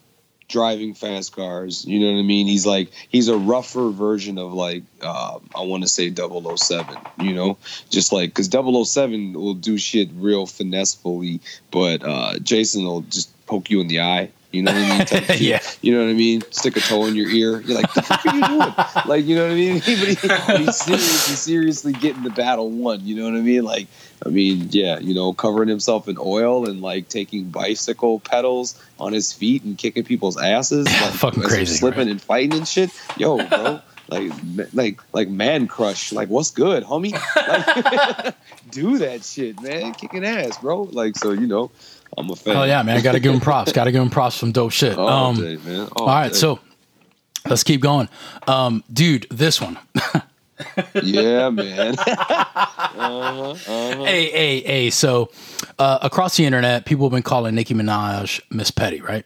[0.50, 2.48] Driving fast cars you know what i mean?
[2.48, 7.36] He's like he's a rougher version of like uh, i want to say 007 you
[7.36, 7.58] know?
[7.90, 11.40] Just like because 007 will do shit real finessefully
[11.72, 15.06] but uh, jason will just poke you in the eye you know what I mean?
[15.06, 15.30] Type.
[15.40, 15.62] Yeah.
[15.82, 16.42] You know what I mean?
[16.50, 17.62] Stick a toe in your ear.
[17.62, 18.74] You're like, the fuck are you doing?
[19.06, 19.76] Like, you know what I mean?
[19.80, 23.06] But he, he's seriously, seriously getting the battle won.
[23.06, 23.64] You know what I mean?
[23.64, 23.88] Like,
[24.26, 29.14] I mean, yeah, you know, covering himself in oil and like taking bicycle pedals on
[29.14, 32.12] his feet and kicking people's asses, like fucking crazy, slipping right?
[32.12, 32.90] and fighting and shit.
[33.18, 33.82] Yo, bro.
[34.10, 34.32] Like,
[34.74, 36.12] like, like, man crush.
[36.12, 37.14] Like, what's good, homie?
[37.36, 38.36] Like,
[38.72, 39.94] do that shit, man.
[39.94, 40.82] Kicking ass, bro.
[40.82, 41.70] Like, so you know,
[42.18, 42.58] I'm a fan.
[42.58, 42.98] Oh yeah, man!
[42.98, 43.72] I gotta give him props.
[43.72, 44.98] gotta give him props for some dope shit.
[44.98, 45.88] All um, day, man.
[45.96, 46.38] All, all right, day.
[46.38, 46.60] so
[47.48, 48.10] let's keep going,
[48.48, 49.28] um, dude.
[49.30, 49.78] This one.
[51.04, 51.96] yeah, man.
[51.98, 54.04] uh-huh, uh-huh.
[54.04, 54.90] hey, hey, hey.
[54.90, 55.32] So
[55.78, 59.26] uh, across the internet, people have been calling Nicki Minaj Miss Petty, right?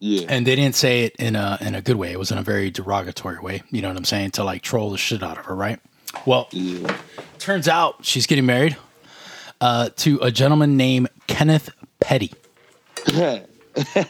[0.00, 0.26] Yeah.
[0.28, 2.12] and they didn't say it in a in a good way.
[2.12, 3.62] It was in a very derogatory way.
[3.70, 4.32] You know what I'm saying?
[4.32, 5.80] To like troll the shit out of her, right?
[6.24, 6.96] Well, yeah.
[7.38, 8.76] turns out she's getting married
[9.60, 12.32] uh, to a gentleman named Kenneth Petty.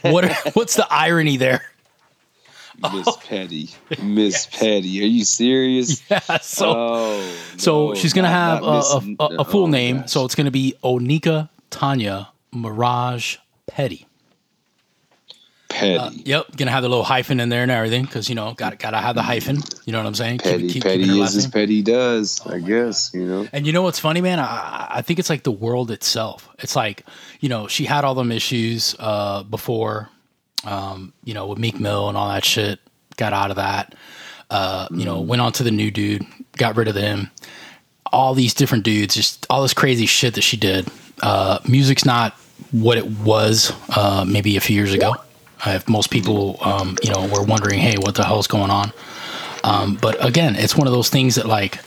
[0.01, 0.25] What
[0.55, 1.61] what's the irony there?
[2.81, 3.19] Miss oh.
[3.27, 3.69] Petty.
[4.01, 5.03] Miss Petty.
[5.03, 6.01] Are you serious?
[6.09, 9.63] Yeah, so oh, so no, she's gonna not- have a, not a, a, a full
[9.63, 10.01] oh, name.
[10.01, 10.11] gosh.
[10.11, 13.37] So it's gonna be Onika Tanya Maraj
[13.67, 14.07] Petty.
[15.79, 15.97] Petty.
[15.97, 18.77] Uh, yep, gonna have the little hyphen in there and everything because you know got
[18.79, 19.57] gotta have the hyphen.
[19.85, 20.39] You know what I'm saying?
[20.39, 20.69] Petty.
[20.69, 21.47] keep- Petty is as.
[21.47, 23.11] Petty does, I guess.
[23.13, 23.47] You know.
[23.51, 24.39] And you know what's funny, man?
[24.39, 26.49] I, I think it's like the world itself.
[26.59, 27.05] It's like,
[27.39, 30.09] you know, she had all them issues uh, before,
[30.65, 32.79] um, you know, with Meek Mill and all that shit.
[33.17, 33.95] Got out of that.
[34.49, 36.25] Uh, you know, went on to the new dude,
[36.57, 37.29] got rid of him.
[38.11, 40.87] All these different dudes, just all this crazy shit that she did.
[41.21, 42.33] Uh, music's not
[42.71, 45.15] what it was uh, maybe a few years ago.
[45.65, 48.91] If most people, um, you know, were wondering, hey, what the hell's going on?
[49.63, 51.79] Um, but again, it's one of those things that like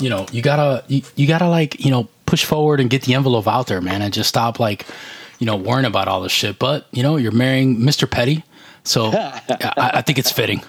[0.00, 3.14] you know, you gotta you, you gotta like, you know, push forward and get the
[3.14, 4.86] envelope out there, man, and just stop like,
[5.38, 6.58] you know, worrying about all this shit.
[6.58, 8.10] But, you know, you're marrying Mr.
[8.10, 8.44] Petty.
[8.84, 10.62] So I, I think it's fitting.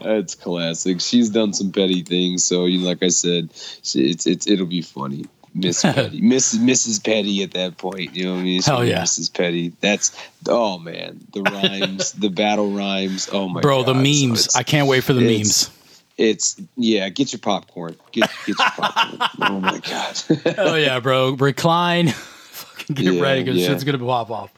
[0.00, 1.00] It's classic.
[1.00, 4.82] She's done some petty things, so you know, like I said, it's it's it'll be
[4.82, 5.26] funny.
[5.58, 7.04] Miss Petty, Miss Mrs.
[7.04, 8.14] Petty at that point.
[8.14, 8.62] You know what I mean?
[8.62, 9.02] Hell yeah.
[9.02, 9.32] Mrs.
[9.32, 9.72] Petty.
[9.80, 10.16] That's
[10.48, 13.28] oh man, the rhymes, the battle rhymes.
[13.32, 14.40] Oh my Bro, god, the memes.
[14.46, 15.70] it's- I can't wait for the memes.
[16.16, 17.08] It's yeah.
[17.10, 17.96] Get your popcorn.
[18.12, 19.30] Get get your popcorn.
[19.52, 20.22] oh my god.
[20.58, 21.30] Oh yeah, bro.
[21.34, 22.08] Recline.
[22.08, 23.68] Fucking get Yeah, ready because yeah.
[23.68, 24.52] shit's gonna pop off.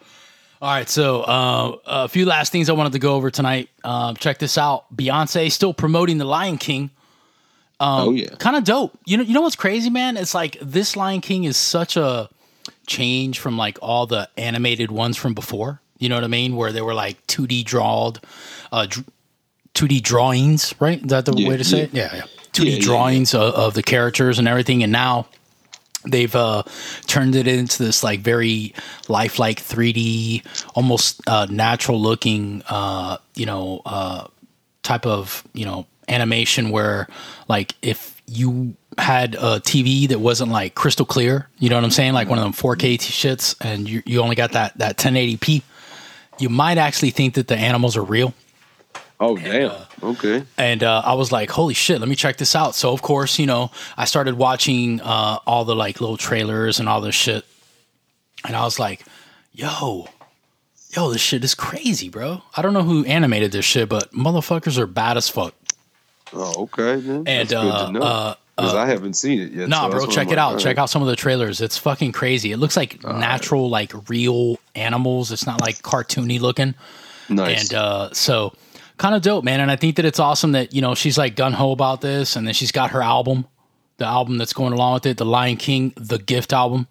[0.62, 3.70] All right, so uh, a few last things I wanted to go over tonight.
[3.84, 6.90] Um, check this out: Beyonce still promoting the Lion King.
[7.80, 8.28] Oh yeah.
[8.38, 8.98] kind of dope.
[9.06, 10.16] You know, you know what's crazy, man?
[10.16, 12.28] It's like this Lion King is such a
[12.86, 15.80] change from like all the animated ones from before.
[15.98, 16.56] You know what I mean?
[16.56, 18.20] Where they were like 2D drawed,
[18.72, 18.86] uh,
[19.74, 21.00] 2D drawings, right?
[21.00, 21.84] Is that the Yeah, way to say yeah.
[21.84, 21.94] it?
[21.94, 22.22] Yeah, yeah.
[22.52, 25.26] 2D Yeah, yeah, drawings Of, of the characters and everything, and now
[26.08, 26.62] they've uh,
[27.06, 28.74] turned it into this like very
[29.08, 30.42] lifelike 3D,
[30.74, 34.26] almost uh, natural looking, uh, you know, uh,
[34.82, 37.08] type of you know animation where
[37.48, 41.90] like if you had a TV that wasn't like crystal clear, you know what I'm
[41.90, 44.96] saying, like one of them 4K t- shits, and you you only got that that
[44.96, 45.62] 1080p,
[46.38, 48.34] you might actually think that the animals are real.
[49.20, 49.72] Oh damn.
[50.02, 50.44] okay.
[50.56, 52.74] And uh, I was like, holy shit, let me check this out.
[52.74, 56.88] So, of course, you know, I started watching uh, all the like little trailers and
[56.88, 57.44] all this shit.
[58.46, 59.04] And I was like,
[59.52, 60.08] yo,
[60.96, 62.42] yo, this shit is crazy, bro.
[62.56, 65.54] I don't know who animated this shit, but motherfuckers are bad as fuck.
[66.32, 66.96] Oh okay.
[66.96, 67.24] Man.
[67.26, 68.00] And, That's good uh, to know.
[68.00, 69.68] uh, 'Cause I haven't seen it yet.
[69.70, 70.52] Nah, so bro, check it like, out.
[70.52, 71.62] all Check out some of the trailers.
[71.62, 72.52] It's fucking crazy.
[72.52, 75.32] It looks like natural, like real animals.
[75.32, 76.74] It's not like cartoony looking.
[77.30, 77.70] Nice.
[77.70, 78.52] And uh, so,
[78.98, 79.60] kind of dope, man.
[79.60, 82.36] And I think that it's awesome that you know she's like gun ho about this,
[82.36, 83.46] and then she's got her album,
[83.96, 86.86] the album that's going along with it, the Lion King, the Gift album,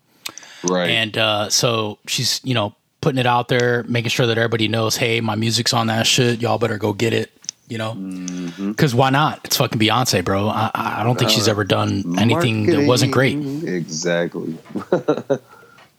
[0.68, 0.90] right.
[0.90, 4.98] and uh, so she's you know putting it out there, making sure that everybody knows,
[4.98, 6.42] hey, my music's on that shit.
[6.42, 7.32] Y'all better go get it.
[7.70, 8.72] You know, Mm-hmm.
[8.72, 9.42] because why not?
[9.46, 10.50] It's fucking Beyonce, bro.
[10.50, 13.38] I, I don't think she's ever done anything that wasn't great.
[13.38, 13.68] Marketing.
[13.76, 14.58] Exactly.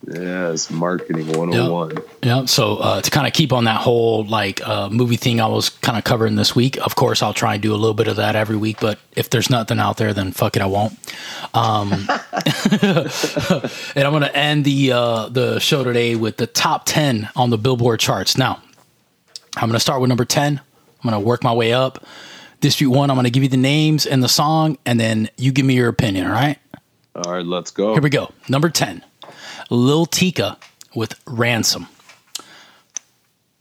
[0.09, 1.91] Yes, marketing 101.
[1.91, 2.05] Yep.
[2.23, 2.49] yep.
[2.49, 5.69] So uh, to kind of keep on that whole like uh, movie thing I was
[5.69, 8.17] kind of covering this week, of course I'll try and do a little bit of
[8.17, 8.79] that every week.
[8.81, 10.95] But if there's nothing out there, then fuck it, I won't.
[11.53, 11.93] Um,
[12.83, 17.59] and I'm gonna end the uh, the show today with the top ten on the
[17.59, 18.39] Billboard charts.
[18.39, 18.63] Now
[19.59, 20.63] I'm gonna start with number ten.
[21.03, 22.05] I'm gonna work my way up.
[22.61, 23.11] Dispute one.
[23.11, 25.89] I'm gonna give you the names and the song, and then you give me your
[25.89, 26.27] opinion.
[26.27, 26.59] All right.
[27.15, 27.93] All right, let's go.
[27.95, 28.33] Here we go.
[28.49, 29.05] Number ten.
[29.71, 30.57] Lil Tecca
[30.95, 31.87] with Ransom.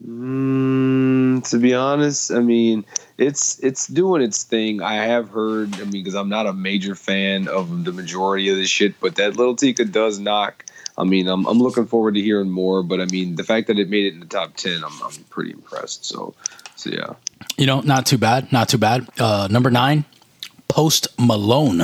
[0.05, 2.85] Mm, to be honest, I mean,
[3.17, 4.81] it's it's doing its thing.
[4.81, 8.55] I have heard, I mean, because I'm not a major fan of the majority of
[8.55, 10.65] the shit, but that Lil Tecca does knock.
[10.97, 13.77] I mean, I'm I'm looking forward to hearing more, but I mean, the fact that
[13.77, 16.05] it made it in the top ten, I'm I'm pretty impressed.
[16.05, 16.33] So,
[16.79, 17.13] so yeah.
[17.57, 19.07] You know, not too bad, not too bad.
[19.19, 20.05] Uh, number nine,
[20.69, 21.83] Post Malone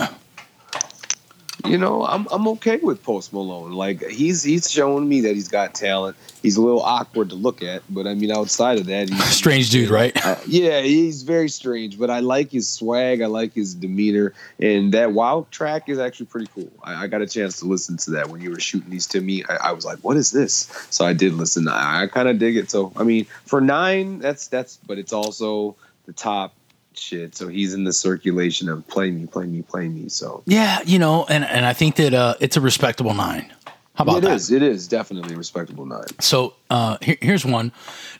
[1.68, 3.72] you know, I'm I'm okay with Post Malone.
[3.72, 6.18] Like he's he's showing me that he's got talent.
[6.42, 9.24] He's a little awkward to look at, but I mean, outside of that, he's a
[9.32, 10.14] strange dude, right?
[10.26, 11.98] Uh, yeah, he's very strange.
[11.98, 13.22] But I like his swag.
[13.22, 16.72] I like his demeanor, and that Wild track is actually pretty cool.
[16.84, 19.22] I, I got a chance to listen to that when you were shooting these to
[19.22, 19.44] me.
[19.50, 21.68] I, I was like, "What is this?" So I did listen.
[21.68, 22.70] I, I kind of dig it.
[22.70, 26.54] So I mean, for nine, that's that's, but it's also the top
[26.98, 27.36] shit.
[27.36, 30.10] So he's in the circulation of play me, play me, play me.
[30.10, 33.54] So yeah, you know, and and I think that uh, it's a respectable nine.
[33.96, 34.32] How about it that?
[34.32, 34.52] It is.
[34.52, 36.06] It is definitely a respectable nine.
[36.20, 37.72] So uh, here, here's one.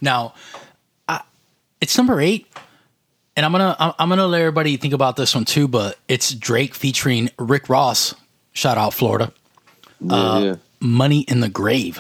[0.02, 0.34] Now,
[1.08, 1.22] I,
[1.82, 2.48] it's number eight,
[3.36, 5.68] and I'm gonna I'm gonna let everybody think about this one too.
[5.68, 8.16] But it's Drake featuring Rick Ross.
[8.54, 9.34] Shout out Florida.
[10.00, 10.56] Yeah, uh, yeah.
[10.80, 12.00] Money in the grave.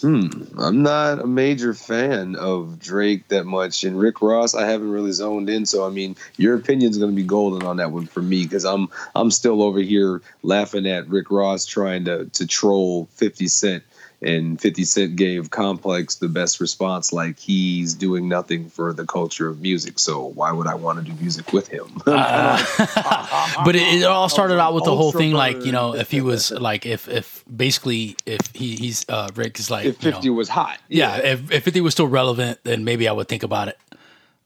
[0.00, 0.28] Hmm.
[0.58, 5.12] I'm not a major fan of Drake that much, and Rick Ross I haven't really
[5.12, 5.64] zoned in.
[5.64, 8.64] So I mean, your opinion's going to be golden on that one for me because
[8.64, 13.84] I'm I'm still over here laughing at Rick Ross trying to to troll 50 Cent
[14.22, 19.48] and 50 Cent gave Complex the best response, like he's doing nothing for the culture
[19.48, 19.98] of music.
[19.98, 21.86] So why would I want to do music with him?
[22.06, 26.10] uh, but it, it, all started out with the whole thing, like you know, if
[26.10, 30.24] he was like, if if basically if he, he's uh, Rick is like, if 50
[30.24, 33.12] you know, was hot, yeah, yeah, If, if 50 was still relevant, then maybe I
[33.12, 33.78] would think about it.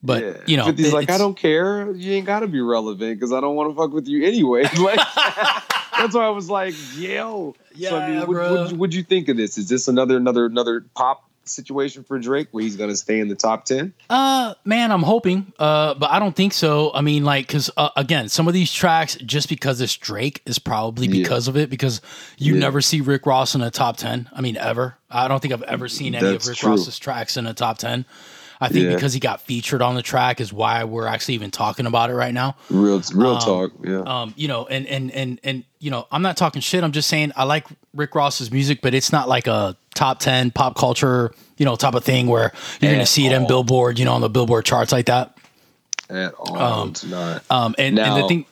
[0.03, 0.33] But yeah.
[0.47, 1.91] you know, 50's like, I don't care.
[1.93, 4.65] You ain't got to be relevant because I don't want to fuck with you anyway.
[4.79, 4.99] Like.
[6.01, 7.55] That's why I was like, yo.
[7.75, 9.59] Yeah, so, I mean, what, what, what'd you think of this?
[9.59, 13.29] Is this another another another pop situation for Drake where he's going to stay in
[13.29, 13.93] the top 10?
[14.09, 15.53] Uh, man, I'm hoping.
[15.59, 16.93] Uh, but I don't think so.
[16.95, 20.59] I mean, like, cause uh, again, some of these tracks, just because it's Drake, is
[20.59, 21.51] probably because yeah.
[21.51, 21.71] of it.
[21.71, 22.01] Because
[22.39, 22.61] you yeah.
[22.61, 24.31] never see Rick Ross in a top 10.
[24.33, 24.97] I mean, ever.
[25.11, 26.71] I don't think I've ever seen any That's of Rick true.
[26.71, 28.07] Ross's tracks in a top 10.
[28.63, 28.95] I think yeah.
[28.95, 32.15] because he got featured on the track is why we're actually even talking about it
[32.15, 32.57] right now.
[32.69, 34.01] Real, real um, talk, yeah.
[34.01, 36.85] Um, you know, and and and and you know, I'm not talking shit.
[36.85, 40.51] I'm just saying I like Rick Ross's music, but it's not like a top ten
[40.51, 44.05] pop culture, you know, type of thing where you're gonna see it in Billboard, you
[44.05, 45.37] know, on the Billboard charts like that.
[46.09, 47.45] At all, um, it's not.
[47.51, 48.47] Um, and, now, and the thing.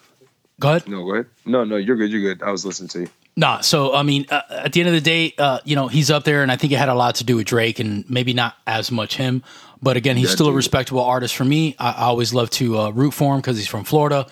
[0.61, 0.89] Go ahead.
[0.89, 1.27] No, go ahead.
[1.45, 2.11] No, no, you're good.
[2.11, 2.43] You're good.
[2.43, 3.09] I was listening to you.
[3.37, 6.11] Nah, so I mean, uh, at the end of the day, uh, you know, he's
[6.11, 8.33] up there, and I think it had a lot to do with Drake, and maybe
[8.33, 9.45] not as much him.
[9.81, 11.77] But again, he's still a respectable artist for me.
[11.79, 14.27] I, I always love to uh, root for him because he's from Florida.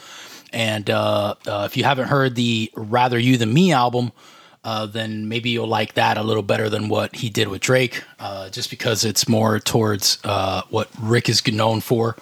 [0.53, 4.13] And uh, uh, if you haven't heard the Rather You Than Me album,
[4.65, 8.03] uh, then maybe you'll like that a little better than what he did with Drake,
[8.19, 12.17] uh, just because it's more towards uh, what Rick is known for.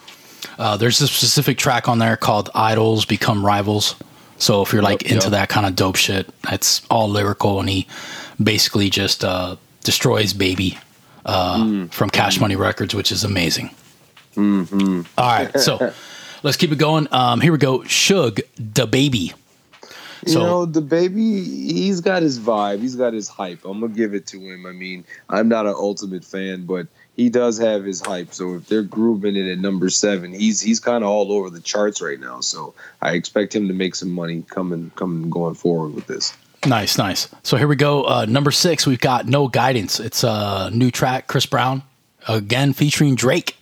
[0.59, 3.97] there's a specific track on there called Idols Become Rivals.
[4.37, 5.33] So if you're like yep, into yep.
[5.33, 7.87] that kind of dope shit, it's all lyrical, and he
[8.43, 9.25] basically just
[9.85, 10.79] destroys Baby
[11.25, 11.93] uh, mm.
[11.93, 13.71] from Cash Money Records, which is amazing.
[14.35, 15.03] Mm-hmm.
[15.17, 15.93] All right, so
[16.45, 17.09] let's keep it going.
[17.11, 17.81] Um, here we go.
[17.81, 19.35] Suge DaBaby.
[20.27, 22.81] So, you know, DaBaby, he's got his vibe.
[22.81, 23.65] He's got his hype.
[23.65, 24.65] I'm gonna give it to him.
[24.65, 26.87] I mean, I'm not an ultimate fan, but
[27.17, 28.33] he does have his hype.
[28.33, 31.61] So if they're grooving it at number seven, he's he's kind of all over the
[31.61, 32.41] charts right now.
[32.41, 36.33] So I expect him to make some money coming coming going forward with this.
[36.67, 37.29] Nice, nice.
[37.43, 38.05] So here we go.
[38.05, 40.01] Uh, number six, we've got No Guidance.
[40.01, 41.83] It's a new track, Chris Brown,
[42.27, 43.59] again featuring Drake.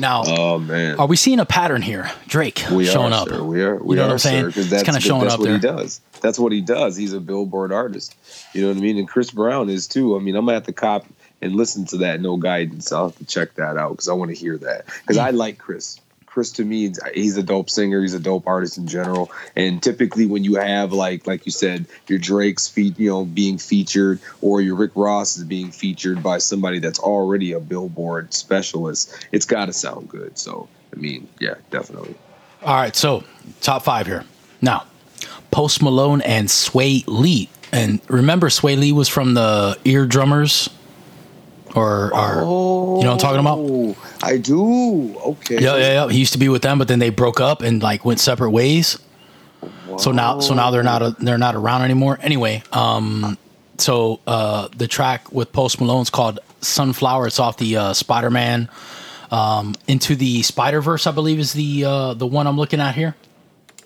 [0.00, 2.10] Now, oh man, are we seeing a pattern here?
[2.26, 3.28] Drake we showing are, up.
[3.28, 3.42] Sir.
[3.42, 3.76] We are.
[3.76, 4.46] We you know are, what I'm saying?
[4.46, 5.54] Because that's kind of showing that's up what there.
[5.54, 6.00] he does.
[6.20, 6.96] That's what he does.
[6.96, 8.16] He's a billboard artist.
[8.52, 8.98] You know what I mean?
[8.98, 10.16] And Chris Brown is too.
[10.16, 11.06] I mean, I'm gonna have to cop
[11.42, 12.20] and listen to that.
[12.20, 12.92] No guidance.
[12.92, 15.22] I'll have to check that out because I want to hear that because hmm.
[15.22, 16.00] I like Chris.
[16.30, 18.02] Chris to me, he's a dope singer.
[18.02, 19.30] He's a dope artist in general.
[19.56, 23.58] And typically, when you have like like you said, your Drake's feet, you know, being
[23.58, 29.26] featured, or your Rick Ross is being featured by somebody that's already a Billboard specialist,
[29.32, 30.38] it's got to sound good.
[30.38, 32.14] So, I mean, yeah, definitely.
[32.62, 33.24] All right, so
[33.60, 34.24] top five here
[34.60, 34.84] now.
[35.50, 40.68] Post Malone and Swae Lee And remember, Swae Lee was from the Ear Drummers,
[41.78, 43.96] or, or Oh, you know what I'm talking about?
[44.22, 45.16] I do.
[45.18, 45.60] Okay.
[45.62, 46.08] Yeah, yeah, yeah.
[46.08, 48.50] He used to be with them, but then they broke up and like went separate
[48.50, 48.98] ways.
[49.98, 52.18] So now, so now they're not a, they're not around anymore.
[52.22, 53.38] Anyway, um,
[53.78, 58.68] so uh, the track with Post Malone's called "Sunflower." It's off the uh, Spider Man
[59.30, 62.94] um, into the Spider Verse, I believe, is the uh, the one I'm looking at
[62.94, 63.14] here.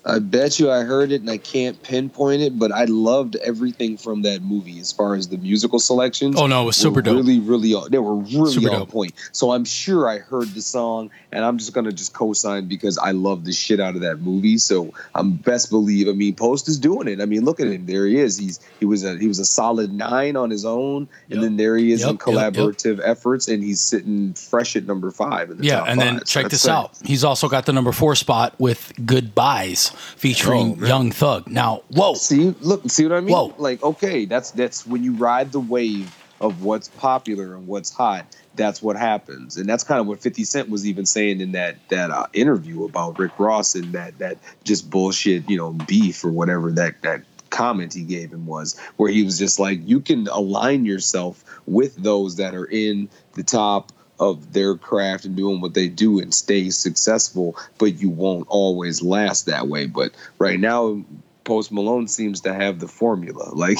[0.05, 3.95] I bet you I heard it and I can't pinpoint it, but I loved everything
[3.95, 6.35] from that movie as far as the musical selections.
[6.37, 7.15] Oh, no, it was super dope.
[7.15, 8.89] Really, really, they were really Super on dope.
[8.89, 9.13] point.
[9.31, 13.11] So I'm sure I heard the song, and I'm just gonna just co-sign because I
[13.11, 14.57] love the shit out of that movie.
[14.57, 16.09] So I'm best believe.
[16.09, 17.21] I mean, Post is doing it.
[17.21, 17.85] I mean, look at him.
[17.85, 18.37] There he is.
[18.37, 21.35] He's he was a he was a solid nine on his own, Yep.
[21.35, 22.53] and then there he is Yep, in yep, yep.
[22.53, 26.19] collaborative efforts, and he's sitting fresh at number five in the Yeah, and then.
[26.19, 26.91] So check this out.
[27.05, 30.85] He's also got the number four spot with "Goodbyes" featuring Oh.
[30.87, 31.47] Young Thug.
[31.49, 33.33] Now, whoa, See, look, see what I mean?
[33.33, 33.53] Whoa.
[33.57, 38.25] Like, okay, that's that's when you ride the wave of what's popular and what's hot.
[38.55, 41.77] That's what happens, and that's kind of what Fifty Cent was even saying in that
[41.89, 46.29] that uh, interview about Rick Ross and that that just bullshit, you know, beef or
[46.29, 50.27] whatever that that comment he gave him was, where he was just like, you can
[50.27, 55.73] align yourself with those that are in the top of their craft and doing what
[55.73, 59.85] they do and stay successful, but you won't always last that way.
[59.85, 61.03] But right now,
[61.43, 63.51] Post Malone seems to have the formula.
[63.55, 63.79] Like,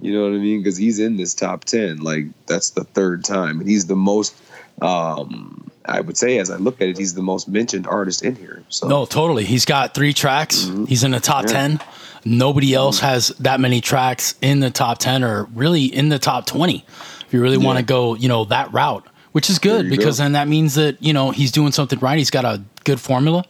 [0.00, 0.60] you know what I mean?
[0.62, 1.98] Because he's in this top 10.
[1.98, 3.60] Like, that's the third time.
[3.60, 4.34] And he's the most,
[4.82, 8.34] um, I would say, as I look at it, he's the most mentioned artist in
[8.36, 8.62] here.
[8.68, 9.44] So, No, totally.
[9.44, 10.70] He's got three tracks.
[10.88, 11.54] He's in the top Mm-hmm.
[11.54, 11.78] Yeah.
[11.78, 11.80] 10.
[12.24, 16.46] Nobody else has that many tracks in the top 10 or really in the top
[16.46, 16.84] 20.
[17.26, 19.06] If you really want to go, you know, that route,
[19.36, 20.24] which is good because go.
[20.24, 22.16] then that means that, you know, he's doing something right.
[22.16, 23.44] He's got a good formula.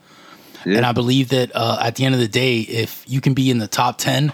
[0.65, 0.79] yeah.
[0.79, 3.53] And I believe that uh, at the end of the day, if you can be
[3.53, 4.33] in the top 10,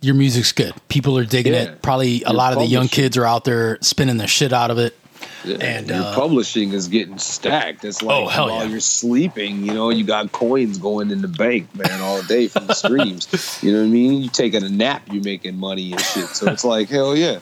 [0.00, 0.74] your music's good.
[0.88, 1.62] People are digging Yeah.
[1.62, 1.82] it.
[1.82, 4.72] Probably a You're lot of the young kids are out there spinning the shit out
[4.72, 4.98] of it.
[5.44, 7.84] Yeah, And, your uh, publishing is getting stacked.
[7.84, 8.70] It's like Oh, hell while yeah.
[8.70, 12.66] you're sleeping, you know, you got coins going in the bank, man, all day from
[12.66, 13.28] the streams.
[13.62, 14.22] You know what I mean?
[14.22, 16.26] You taking a nap, you making money and shit.
[16.28, 17.38] So it's like hell yeah.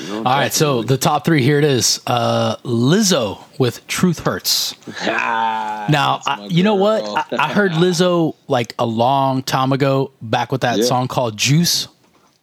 [0.00, 2.00] You know, All right, so the top three here it is.
[2.06, 7.04] Uh, Lizzo with "Truth Hurts." Ah, Now, I, you know what?
[7.32, 10.84] I, I heard Lizzo like a long time ago, back with that Yeah.
[10.84, 11.86] song called "Juice."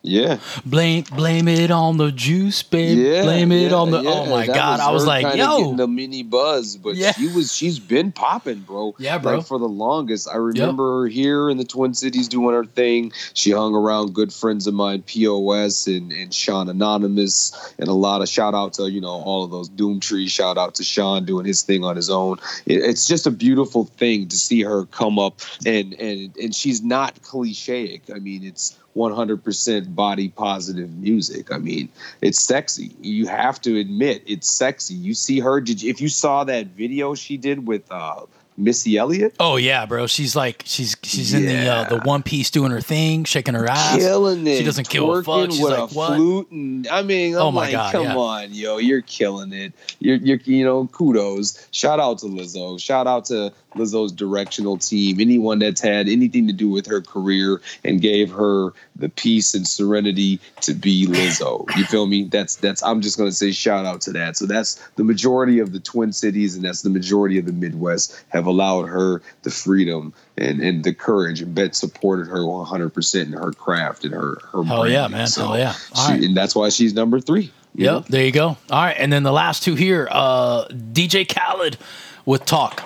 [0.08, 2.98] Yeah, Blame, blame it on the juice, babe.
[2.98, 3.22] yeah.
[3.24, 4.02] blame it yeah, on the.
[4.02, 4.10] yeah.
[4.10, 4.80] Oh my That god!
[4.80, 7.12] I was like, yo, the mini buzz, but Yeah.
[7.12, 8.96] she was she's been popping, bro.
[9.00, 9.38] Yeah, bro.
[9.38, 13.12] Like for the longest, I remember her here in the Twin Cities doing her thing.
[13.34, 18.22] She hung around good friends of mine, POS and and Sean Anonymous, and a lot
[18.22, 20.30] of shout out to you know all of those Doomtree.
[20.30, 22.38] Shout out to Sean doing his thing on his own.
[22.66, 26.82] It, it's just a beautiful thing to see her come up and and and she's
[26.82, 28.02] not clichéic.
[28.14, 31.52] I mean, it's 100% body positive music.
[31.52, 31.90] I mean,
[32.22, 32.92] it's sexy.
[33.02, 34.96] You have to admit it's sexy.
[34.96, 35.62] You see her.
[35.62, 38.26] Did you, if you saw that video she did with uh,
[38.58, 39.36] Missy Elliott?
[39.40, 40.08] oh yeah, bro.
[40.08, 43.68] She's like, she's she's in the uh, the one piece doing her thing, shaking her
[43.70, 43.98] ass.
[43.98, 44.58] killing it.
[44.58, 45.52] She doesn't give a fuck.
[45.52, 46.16] She's like, what?
[46.16, 48.16] flute, and I mean, I'm Oh my like, God, come yeah.
[48.18, 49.74] on, yo, you're killing it.
[50.00, 51.68] You're, you're, you know, kudos.
[51.72, 52.80] Shout out to Lizzo.
[52.82, 55.20] Shout out to Lizzo's directional team.
[55.20, 59.68] Anyone that's had anything to do with her career and gave her the peace and
[59.68, 61.66] serenity to be Lizzo.
[61.78, 62.24] You feel me?
[62.24, 62.82] That's that's.
[62.82, 64.36] I'm just gonna say shout out to that.
[64.36, 68.20] So that's the majority of the Twin Cities, and that's the majority of the Midwest
[68.30, 73.34] have allowed her the freedom and, and the courage and bet supported her 100% in
[73.34, 75.28] her craft and her her Hell yeah, man.
[75.28, 75.72] So Hell yeah.
[75.74, 76.24] She, right.
[76.24, 77.52] and that's why she's number three.
[77.76, 78.00] you Yep, know?
[78.10, 78.48] there you go.
[78.48, 81.78] All right, and then the last two here, uh, DJ Khaled
[82.26, 82.82] with "Talk."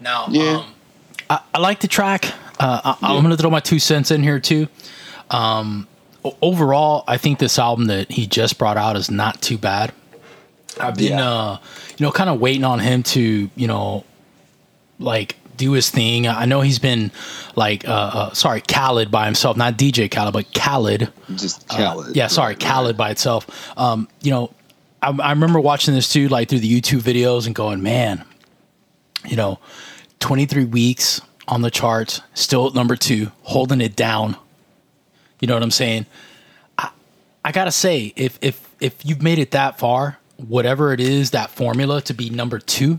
[0.00, 0.56] Now, Yeah.
[0.58, 0.64] um,
[1.30, 2.26] I, I like the track.
[2.58, 4.68] Uh, I, I'm going to throw my two cents in here too.
[5.30, 5.86] Um,
[6.42, 9.92] overall, I think this album that he just brought out is not too bad.
[10.80, 11.30] I've been, Yeah.
[11.30, 11.58] uh,
[11.96, 14.04] you know, kind of waiting on him to, you know,
[14.98, 16.26] like do his thing.
[16.26, 17.12] I know he's been
[17.54, 21.12] like, uh, uh sorry, Khalid by himself, not DJ Khaled, but Khalid.
[21.36, 22.16] Just Uh, Khalid.
[22.16, 22.96] yeah, sorry, Right, Khalid right.
[22.96, 23.46] by itself.
[23.78, 24.50] Um, you know,
[25.02, 28.24] I, I remember watching this too, like through the YouTube videos, and going, man,
[29.26, 29.58] you know,
[30.20, 34.36] 23 weeks on the charts, still at number two, holding it down.
[35.40, 36.06] You know what I'm saying?
[36.78, 36.88] I,
[37.44, 41.50] I gotta say, if if if you've made it that far, whatever it is, that
[41.50, 42.98] formula to be number two,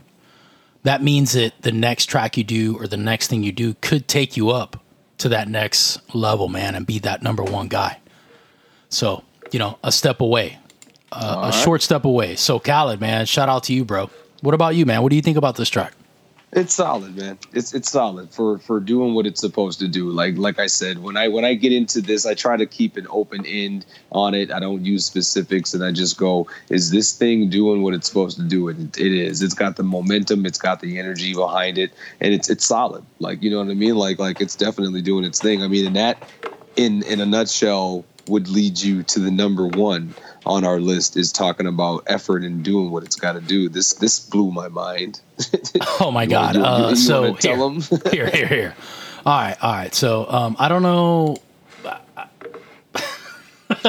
[0.86, 4.08] that means that the next track you do or the next thing you do could
[4.08, 4.80] take you up
[5.18, 8.00] to that next level, man, and be that number one guy.
[8.90, 10.60] So, you know, a step away,
[11.12, 12.36] uh, a short step away.
[12.36, 14.12] So, Khalid, man, shout out to you, bro.
[14.42, 15.02] What about you, man?
[15.02, 15.94] What do you think about this track?
[16.56, 17.38] It's solid, man.
[17.52, 20.10] It's it's solid for for doing what it's supposed to do.
[20.10, 22.96] Like like I said, when I when I get into this, I try to keep
[22.96, 24.54] an open end on it.
[24.54, 28.38] I don't use specifics, and I just go, "Is this thing doing what it's supposed
[28.38, 29.42] to do?" And it is.
[29.42, 30.46] It's got the momentum.
[30.46, 31.92] It's got the energy behind it,
[32.22, 33.04] and it's it's solid.
[33.20, 33.98] Like you know what I mean?
[33.98, 35.62] Like like it's definitely doing its thing.
[35.62, 36.24] I mean, and that
[36.78, 40.14] in in a nutshell would lead you to the number one
[40.46, 43.70] on our list is talking about effort and doing what it's got to do.
[43.70, 45.20] This this blew my mind.
[46.00, 46.56] oh my god!
[46.56, 48.02] You, you, uh, you so tell here, them?
[48.12, 48.76] here, here, here.
[49.26, 49.94] All right, all right.
[49.96, 51.38] So um, I don't know.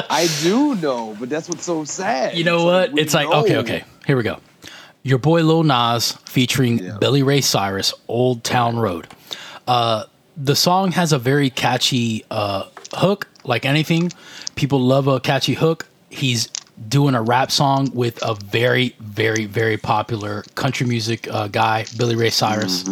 [0.08, 2.36] I do know, but that's what's so sad.
[2.36, 2.92] You know It's what?
[2.92, 3.44] we it's like know.
[3.44, 3.84] okay, okay.
[4.06, 4.38] Here we go.
[5.02, 6.96] Your boy Lil Nas featuring Yeah.
[6.98, 9.06] Billy Ray Cyrus, "Old Town Road."
[9.68, 10.04] Uh,
[10.36, 13.28] the song has a very catchy uh, hook.
[13.44, 14.12] Like anything,
[14.56, 15.86] people love a catchy hook.
[16.10, 16.48] He's
[16.88, 22.16] doing a rap song with a very, very, very popular country music uh, guy, Billy
[22.16, 22.84] Ray Cyrus.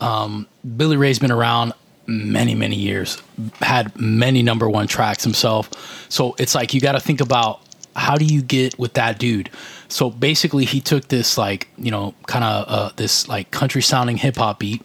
[0.00, 0.46] Um,
[0.76, 1.72] Billy Ray's been around
[2.06, 3.22] many, many years,
[3.60, 5.70] had many number one tracks himself.
[6.10, 7.60] So it's like you got to think about
[7.94, 9.50] how do you get with that dude?
[9.88, 14.16] So basically, he took this like you know kind of uh, this like country sounding
[14.16, 14.82] hip hop beat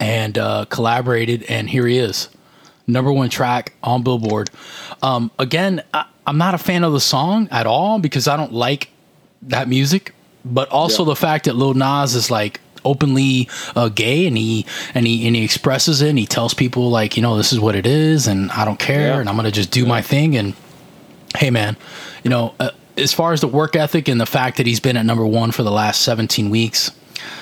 [0.00, 2.28] and uh, collaborated, and here he is,
[2.86, 4.50] number one track on Billboard.
[5.02, 8.52] Um, again, I, I'm not a fan of the song at all because I don't
[8.52, 8.88] like
[9.42, 10.14] that music,
[10.44, 11.06] but also Yeah.
[11.10, 15.36] the fact that Lil Nas is like openly uh, gay and he and he and
[15.36, 18.26] he expresses it and he tells people like you know this is what it is
[18.26, 19.20] and I don't care Yeah.
[19.20, 20.54] and I'm gonna just do my thing and
[21.36, 21.76] hey man
[22.24, 24.96] you know uh, as far as the work ethic and the fact that he's been
[24.96, 26.90] at number one for the last 17 weeks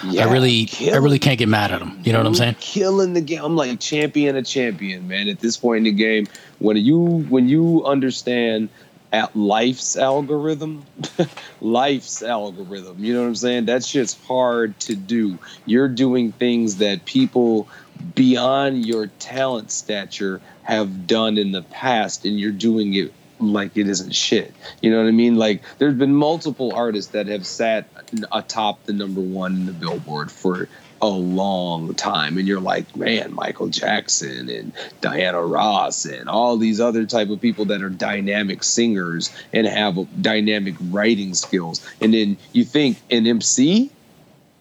[0.04, 2.56] Yeah, I really I really can't get mad at him you know what I'm saying
[2.60, 3.44] Killing the game.
[3.44, 5.28] I'm like champion of champion, man.
[5.28, 6.26] At this point in the game,
[6.58, 8.68] when you when you understand
[9.12, 10.84] at life's algorithm,
[11.60, 13.02] life's algorithm.
[13.04, 13.64] You know what I'm saying?
[13.66, 15.38] That shit's hard to do.
[15.66, 17.68] You're doing things that people
[18.14, 23.88] beyond your talent stature have done in the past, and you're doing it like it
[23.88, 24.54] isn't shit.
[24.80, 25.36] You know what I mean?
[25.36, 27.88] Like there's been multiple artists that have sat
[28.32, 30.68] atop the number one in the Billboard for
[31.02, 32.36] a long time.
[32.36, 37.40] And you're like man michael jackson and diana ross and all these other type of
[37.40, 41.86] people that are dynamic singers and have dynamic writing skills.
[42.00, 43.90] And then you think an mc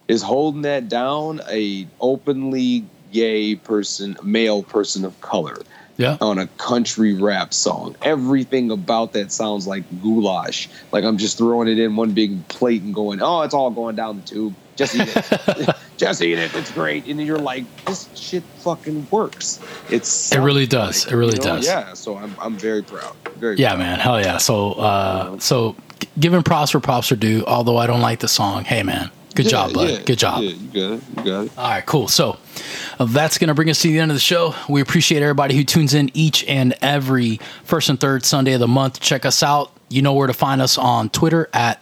[0.08, 5.58] is holding that down a openly gay person male person of color
[6.00, 7.94] yeah on a country rap song.
[8.02, 10.68] Everything about that sounds like goulash.
[10.92, 13.96] Like I'm just throwing it in one big plate and going, oh, it's all going
[13.96, 14.54] down the tube.
[14.76, 15.76] Just eat it.
[15.98, 16.54] just eat it.
[16.54, 17.06] It's great.
[17.06, 19.60] And then you're like, this shit fucking works.
[19.90, 21.06] It's It really does.
[21.06, 21.66] It really does.
[21.66, 21.92] Yeah.
[21.94, 23.14] So I'm I'm very proud.
[23.36, 23.78] Very Yeah, proud.
[23.80, 23.98] man.
[24.00, 24.38] Hell yeah.
[24.38, 25.76] So, uh, so
[26.18, 27.44] giving props for props are due.
[27.46, 28.64] Although I don't like the song.
[28.64, 29.10] Hey, man.
[29.34, 29.90] Good Yeah, job, bud.
[29.90, 30.42] yeah, Good job.
[30.42, 31.02] Yeah, you got it.
[31.18, 31.52] You got it.
[31.58, 32.08] All right, cool.
[32.08, 32.38] So
[33.06, 34.54] that's going to bring us to the end of the show.
[34.68, 38.68] We appreciate everybody who tunes in each and every first and third Sunday of the
[38.68, 39.00] month.
[39.00, 39.72] Check us out.
[39.88, 41.80] You know where to find us on Twitter at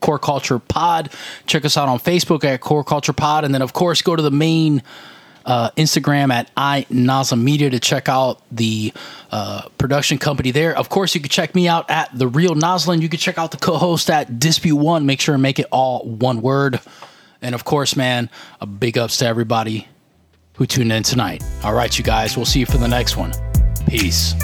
[0.00, 1.10] Core Culture Pod.
[1.46, 3.44] Check us out on Facebook at Core Culture Pod.
[3.44, 4.82] And then, of course, go to the main
[5.46, 8.92] uh, Instagram at iNaza Media to check out the
[9.30, 10.76] uh, production company there.
[10.76, 13.00] Of course, you can check me out at The Real Noslin.
[13.00, 15.06] You can check out the co host at Dispute One.
[15.06, 16.80] Make sure and make it all one word.
[17.40, 18.28] And of course, man,
[18.60, 19.88] a big ups to everybody
[20.62, 21.42] who tuned in tonight.
[21.64, 23.32] All right, you guys, we'll see you for the next one.
[23.88, 24.34] Peace.